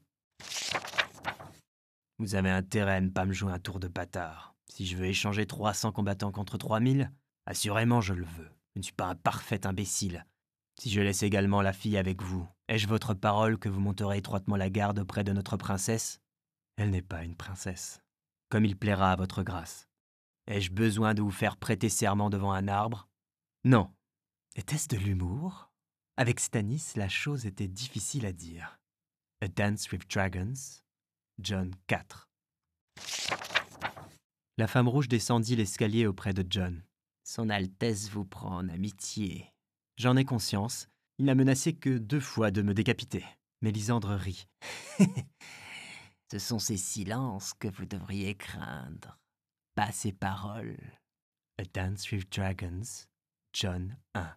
Vous 2.19 2.35
avez 2.35 2.51
intérêt 2.51 2.95
à 2.95 3.01
ne 3.01 3.11
pas 3.11 3.27
me 3.27 3.33
jouer 3.33 3.53
un 3.53 3.59
tour 3.59 3.81
de 3.81 3.89
bâtard. 3.89 4.52
Si 4.75 4.87
je 4.87 4.97
veux 4.97 5.05
échanger 5.05 5.45
300 5.45 5.93
combattants 5.93 6.33
contre 6.33 6.57
3000, 6.57 7.13
assurément 7.45 8.01
je 8.01 8.15
le 8.15 8.25
veux. 8.25 8.51
Je 8.73 8.79
ne 8.79 8.83
suis 8.83 8.95
pas 8.95 9.05
un 9.05 9.15
parfait 9.15 9.67
imbécile. 9.67 10.25
Si 10.81 10.91
je 10.91 11.03
laisse 11.03 11.23
également 11.23 11.61
la 11.61 11.75
fille 11.75 11.99
avec 11.99 12.23
vous, 12.23 12.49
ai-je 12.69 12.89
votre 12.89 13.13
parole 13.13 13.59
que 13.59 13.69
vous 13.69 13.81
monterez 13.81 14.17
étroitement 14.17 14.57
la 14.57 14.71
garde 14.71 15.01
auprès 15.01 15.25
de 15.25 15.33
notre 15.33 15.59
princesse? 15.59 16.23
Elle 16.79 16.89
n'est 16.89 17.03
pas 17.03 17.23
une 17.23 17.37
princesse. 17.37 18.03
Comme 18.49 18.65
il 18.65 18.75
plaira 18.75 19.13
à 19.13 19.17
votre 19.17 19.43
grâce. 19.43 19.91
Ai-je 20.47 20.73
besoin 20.73 21.13
de 21.13 21.21
vous 21.21 21.31
faire 21.31 21.59
prêter 21.59 21.91
serment 21.91 22.31
devant 22.31 22.53
un 22.53 22.67
arbre? 22.67 23.11
Non. 23.65 23.93
Était-ce 24.57 24.89
de 24.89 24.97
l'humour? 24.97 25.71
Avec 26.17 26.41
Stanis, 26.41 26.93
la 26.97 27.11
chose 27.11 27.45
était 27.45 27.69
difficile 27.69 28.25
à 28.25 28.33
dire. 28.33 28.81
A 29.43 29.49
Dance 29.49 29.93
with 29.93 30.11
Dragons, 30.11 30.81
John 31.39 31.75
4. 31.89 32.31
La 34.59 34.67
femme 34.67 34.89
rouge 34.89 35.09
descendit 35.09 35.57
l'escalier 35.57 36.07
auprès 36.07 36.35
de 36.35 36.45
John. 36.49 36.83
Son 37.25 37.49
Altesse 37.49 38.11
vous 38.11 38.27
prend 38.27 38.57
en 38.57 38.69
amitié. 38.69 39.51
J'en 39.97 40.17
ai 40.17 40.25
conscience. 40.25 40.89
Il 41.19 41.25
n'a 41.25 41.35
menacé 41.35 41.73
que 41.73 41.97
deux 41.97 42.21
fois 42.21 42.51
de 42.51 42.61
me 42.61 42.75
décapiter. 42.75 43.25
Mélisandre 43.63 44.11
rit. 44.11 44.47
Ce 46.33 46.39
sont 46.39 46.59
ces 46.59 46.77
silences 46.77 47.55
que 47.55 47.69
vous 47.69 47.87
devriez 47.87 48.35
craindre, 48.35 49.19
pas 49.75 49.93
ces 49.93 50.13
paroles. 50.13 50.79
A 51.59 51.65
Dance 51.65 52.11
with 52.11 52.31
Dragons, 52.31 53.07
John 53.53 53.97
1. 54.15 54.35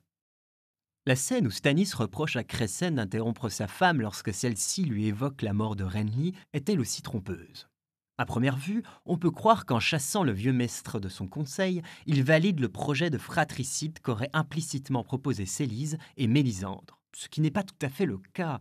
La 1.08 1.16
scène 1.16 1.48
où 1.48 1.52
Stanis 1.52 1.92
reproche 1.94 2.36
à 2.36 2.44
Cressen 2.44 2.96
d'interrompre 2.96 3.50
sa 3.50 3.68
femme 3.68 4.02
lorsque 4.02 4.34
celle-ci 4.34 4.86
lui 4.86 5.08
évoque 5.08 5.42
la 5.42 5.54
mort 5.54 5.76
de 5.76 5.84
Renly 5.84 6.34
est 6.54 6.70
elle 6.70 6.80
aussi 6.80 7.02
trompeuse. 7.02 7.68
À 8.18 8.26
première 8.26 8.56
vue, 8.56 8.82
on 9.06 9.18
peut 9.18 9.32
croire 9.32 9.66
qu'en 9.66 9.82
chassant 9.82 10.24
le 10.24 10.32
vieux 10.32 10.54
maître 10.54 11.02
de 11.02 11.10
son 11.10 11.28
conseil, 11.28 11.82
il 12.06 12.24
valide 12.24 12.62
le 12.62 12.70
projet 12.70 13.10
de 13.10 13.18
fratricide 13.18 14.00
qu'auraient 14.00 14.30
implicitement 14.32 15.04
proposé 15.04 15.46
Célise 15.46 15.98
et 16.16 16.28
Mélisandre. 16.28 17.02
Ce 17.14 17.28
qui 17.28 17.42
n'est 17.42 17.52
pas 17.52 17.64
tout 17.64 17.76
à 17.82 17.90
fait 17.90 18.06
le 18.06 18.18
cas. 18.34 18.60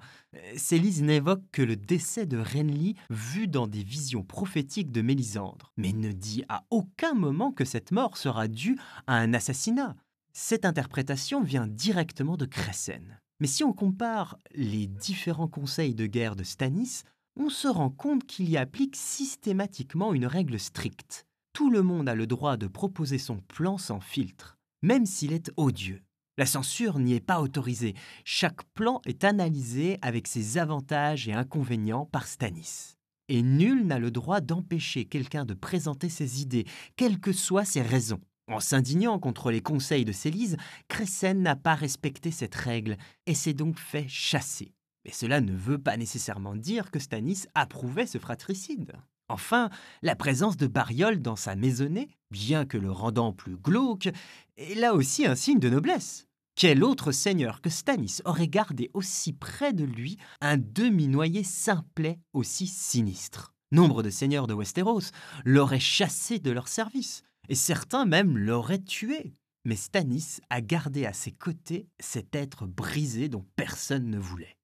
Célise 0.56 1.02
n'évoque 1.02 1.42
que 1.52 1.62
le 1.62 1.76
décès 1.76 2.26
de 2.26 2.38
Renly 2.38 2.96
vu 3.10 3.46
dans 3.46 3.66
des 3.68 3.82
visions 3.84 4.24
prophétiques 4.24 4.92
de 4.92 5.02
Mélisandre, 5.02 5.72
mais 5.76 5.92
ne 5.92 6.10
dit 6.10 6.44
à 6.48 6.64
aucun 6.70 7.14
moment 7.14 7.52
que 7.52 7.64
cette 7.64 7.92
mort 7.92 8.16
sera 8.16 8.48
due 8.48 8.78
à 9.06 9.16
un 9.16 9.34
assassinat. 9.34 9.94
Cette 10.32 10.64
interprétation 10.64 11.42
vient 11.42 11.68
directement 11.68 12.36
de 12.36 12.46
Cressen. 12.46 13.20
Mais 13.40 13.46
si 13.48 13.64
on 13.64 13.72
compare 13.72 14.38
les 14.54 14.86
différents 14.86 15.48
conseils 15.48 15.94
de 15.94 16.06
guerre 16.06 16.36
de 16.36 16.44
Stanis, 16.44 17.02
on 17.36 17.48
se 17.48 17.68
rend 17.68 17.90
compte 17.90 18.24
qu'il 18.24 18.48
y 18.48 18.56
applique 18.56 18.96
systématiquement 18.96 20.14
une 20.14 20.26
règle 20.26 20.58
stricte. 20.58 21.26
Tout 21.52 21.70
le 21.70 21.82
monde 21.82 22.08
a 22.08 22.14
le 22.14 22.26
droit 22.26 22.56
de 22.56 22.66
proposer 22.66 23.18
son 23.18 23.38
plan 23.38 23.78
sans 23.78 24.00
filtre, 24.00 24.56
même 24.82 25.06
s'il 25.06 25.32
est 25.32 25.50
odieux. 25.56 26.02
La 26.36 26.46
censure 26.46 26.98
n'y 26.98 27.14
est 27.14 27.20
pas 27.20 27.40
autorisée. 27.40 27.94
Chaque 28.24 28.64
plan 28.74 29.00
est 29.06 29.22
analysé 29.22 29.98
avec 30.02 30.26
ses 30.26 30.58
avantages 30.58 31.28
et 31.28 31.32
inconvénients 31.32 32.06
par 32.06 32.26
Stanis. 32.26 32.96
Et 33.28 33.42
nul 33.42 33.86
n'a 33.86 33.98
le 33.98 34.10
droit 34.10 34.40
d'empêcher 34.40 35.04
quelqu'un 35.04 35.44
de 35.44 35.54
présenter 35.54 36.08
ses 36.08 36.42
idées, 36.42 36.66
quelles 36.96 37.20
que 37.20 37.32
soient 37.32 37.64
ses 37.64 37.82
raisons. 37.82 38.20
En 38.48 38.60
s'indignant 38.60 39.18
contre 39.18 39.50
les 39.50 39.62
conseils 39.62 40.04
de 40.04 40.12
Célise, 40.12 40.56
Cressen 40.88 41.40
n'a 41.40 41.56
pas 41.56 41.74
respecté 41.74 42.30
cette 42.30 42.54
règle 42.54 42.96
et 43.26 43.34
s'est 43.34 43.54
donc 43.54 43.78
fait 43.78 44.06
chasser. 44.08 44.74
Mais 45.04 45.12
cela 45.12 45.40
ne 45.40 45.54
veut 45.54 45.78
pas 45.78 45.96
nécessairement 45.96 46.56
dire 46.56 46.90
que 46.90 46.98
Stanis 46.98 47.44
approuvait 47.54 48.06
ce 48.06 48.18
fratricide. 48.18 48.92
Enfin, 49.28 49.70
la 50.02 50.16
présence 50.16 50.56
de 50.56 50.66
Bariol 50.66 51.20
dans 51.20 51.36
sa 51.36 51.56
maisonnée, 51.56 52.08
bien 52.30 52.66
que 52.66 52.76
le 52.76 52.90
rendant 52.90 53.32
plus 53.32 53.56
glauque, 53.56 54.08
est 54.56 54.78
là 54.78 54.94
aussi 54.94 55.26
un 55.26 55.34
signe 55.34 55.58
de 55.58 55.70
noblesse. 55.70 56.26
Quel 56.56 56.84
autre 56.84 57.10
seigneur 57.10 57.60
que 57.60 57.70
Stanis 57.70 58.20
aurait 58.24 58.48
gardé 58.48 58.90
aussi 58.94 59.32
près 59.32 59.72
de 59.72 59.84
lui 59.84 60.18
un 60.40 60.56
demi-noyé 60.56 61.42
simplet 61.42 62.20
aussi 62.32 62.66
sinistre? 62.66 63.52
Nombre 63.72 64.02
de 64.02 64.10
seigneurs 64.10 64.46
de 64.46 64.54
Westeros 64.54 65.10
l'auraient 65.44 65.80
chassé 65.80 66.38
de 66.38 66.52
leur 66.52 66.68
service, 66.68 67.24
et 67.48 67.56
certains 67.56 68.04
même 68.04 68.38
l'auraient 68.38 68.82
tué. 68.82 69.34
Mais 69.64 69.74
Stanis 69.74 70.38
a 70.50 70.60
gardé 70.60 71.06
à 71.06 71.12
ses 71.12 71.32
côtés 71.32 71.88
cet 71.98 72.36
être 72.36 72.66
brisé 72.66 73.28
dont 73.28 73.44
personne 73.56 74.08
ne 74.08 74.18
voulait. 74.18 74.56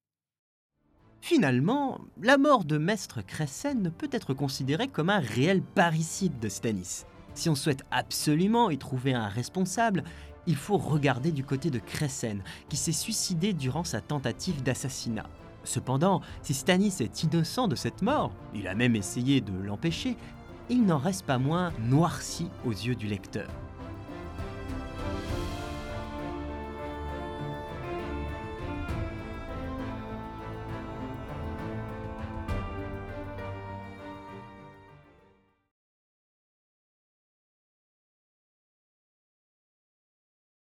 Finalement, 1.20 2.00
la 2.20 2.38
mort 2.38 2.64
de 2.64 2.78
Maître 2.78 3.20
Cressen 3.22 3.82
ne 3.82 3.90
peut 3.90 4.08
être 4.10 4.34
considérée 4.34 4.88
comme 4.88 5.10
un 5.10 5.20
réel 5.20 5.62
parricide 5.62 6.38
de 6.40 6.48
Stanis. 6.48 7.04
Si 7.34 7.48
on 7.48 7.54
souhaite 7.54 7.84
absolument 7.90 8.70
y 8.70 8.78
trouver 8.78 9.14
un 9.14 9.28
responsable, 9.28 10.02
il 10.46 10.56
faut 10.56 10.78
regarder 10.78 11.30
du 11.30 11.44
côté 11.44 11.70
de 11.70 11.78
Cressen, 11.78 12.42
qui 12.68 12.76
s'est 12.76 12.92
suicidé 12.92 13.52
durant 13.52 13.84
sa 13.84 14.00
tentative 14.00 14.62
d'assassinat. 14.62 15.28
Cependant, 15.62 16.22
si 16.42 16.54
Stanis 16.54 16.96
est 17.00 17.22
innocent 17.22 17.68
de 17.68 17.76
cette 17.76 18.02
mort, 18.02 18.32
il 18.54 18.66
a 18.66 18.74
même 18.74 18.96
essayé 18.96 19.40
de 19.40 19.52
l'empêcher, 19.52 20.16
il 20.70 20.84
n'en 20.86 20.98
reste 20.98 21.26
pas 21.26 21.38
moins 21.38 21.72
noirci 21.80 22.48
aux 22.64 22.72
yeux 22.72 22.94
du 22.94 23.06
lecteur. 23.06 23.50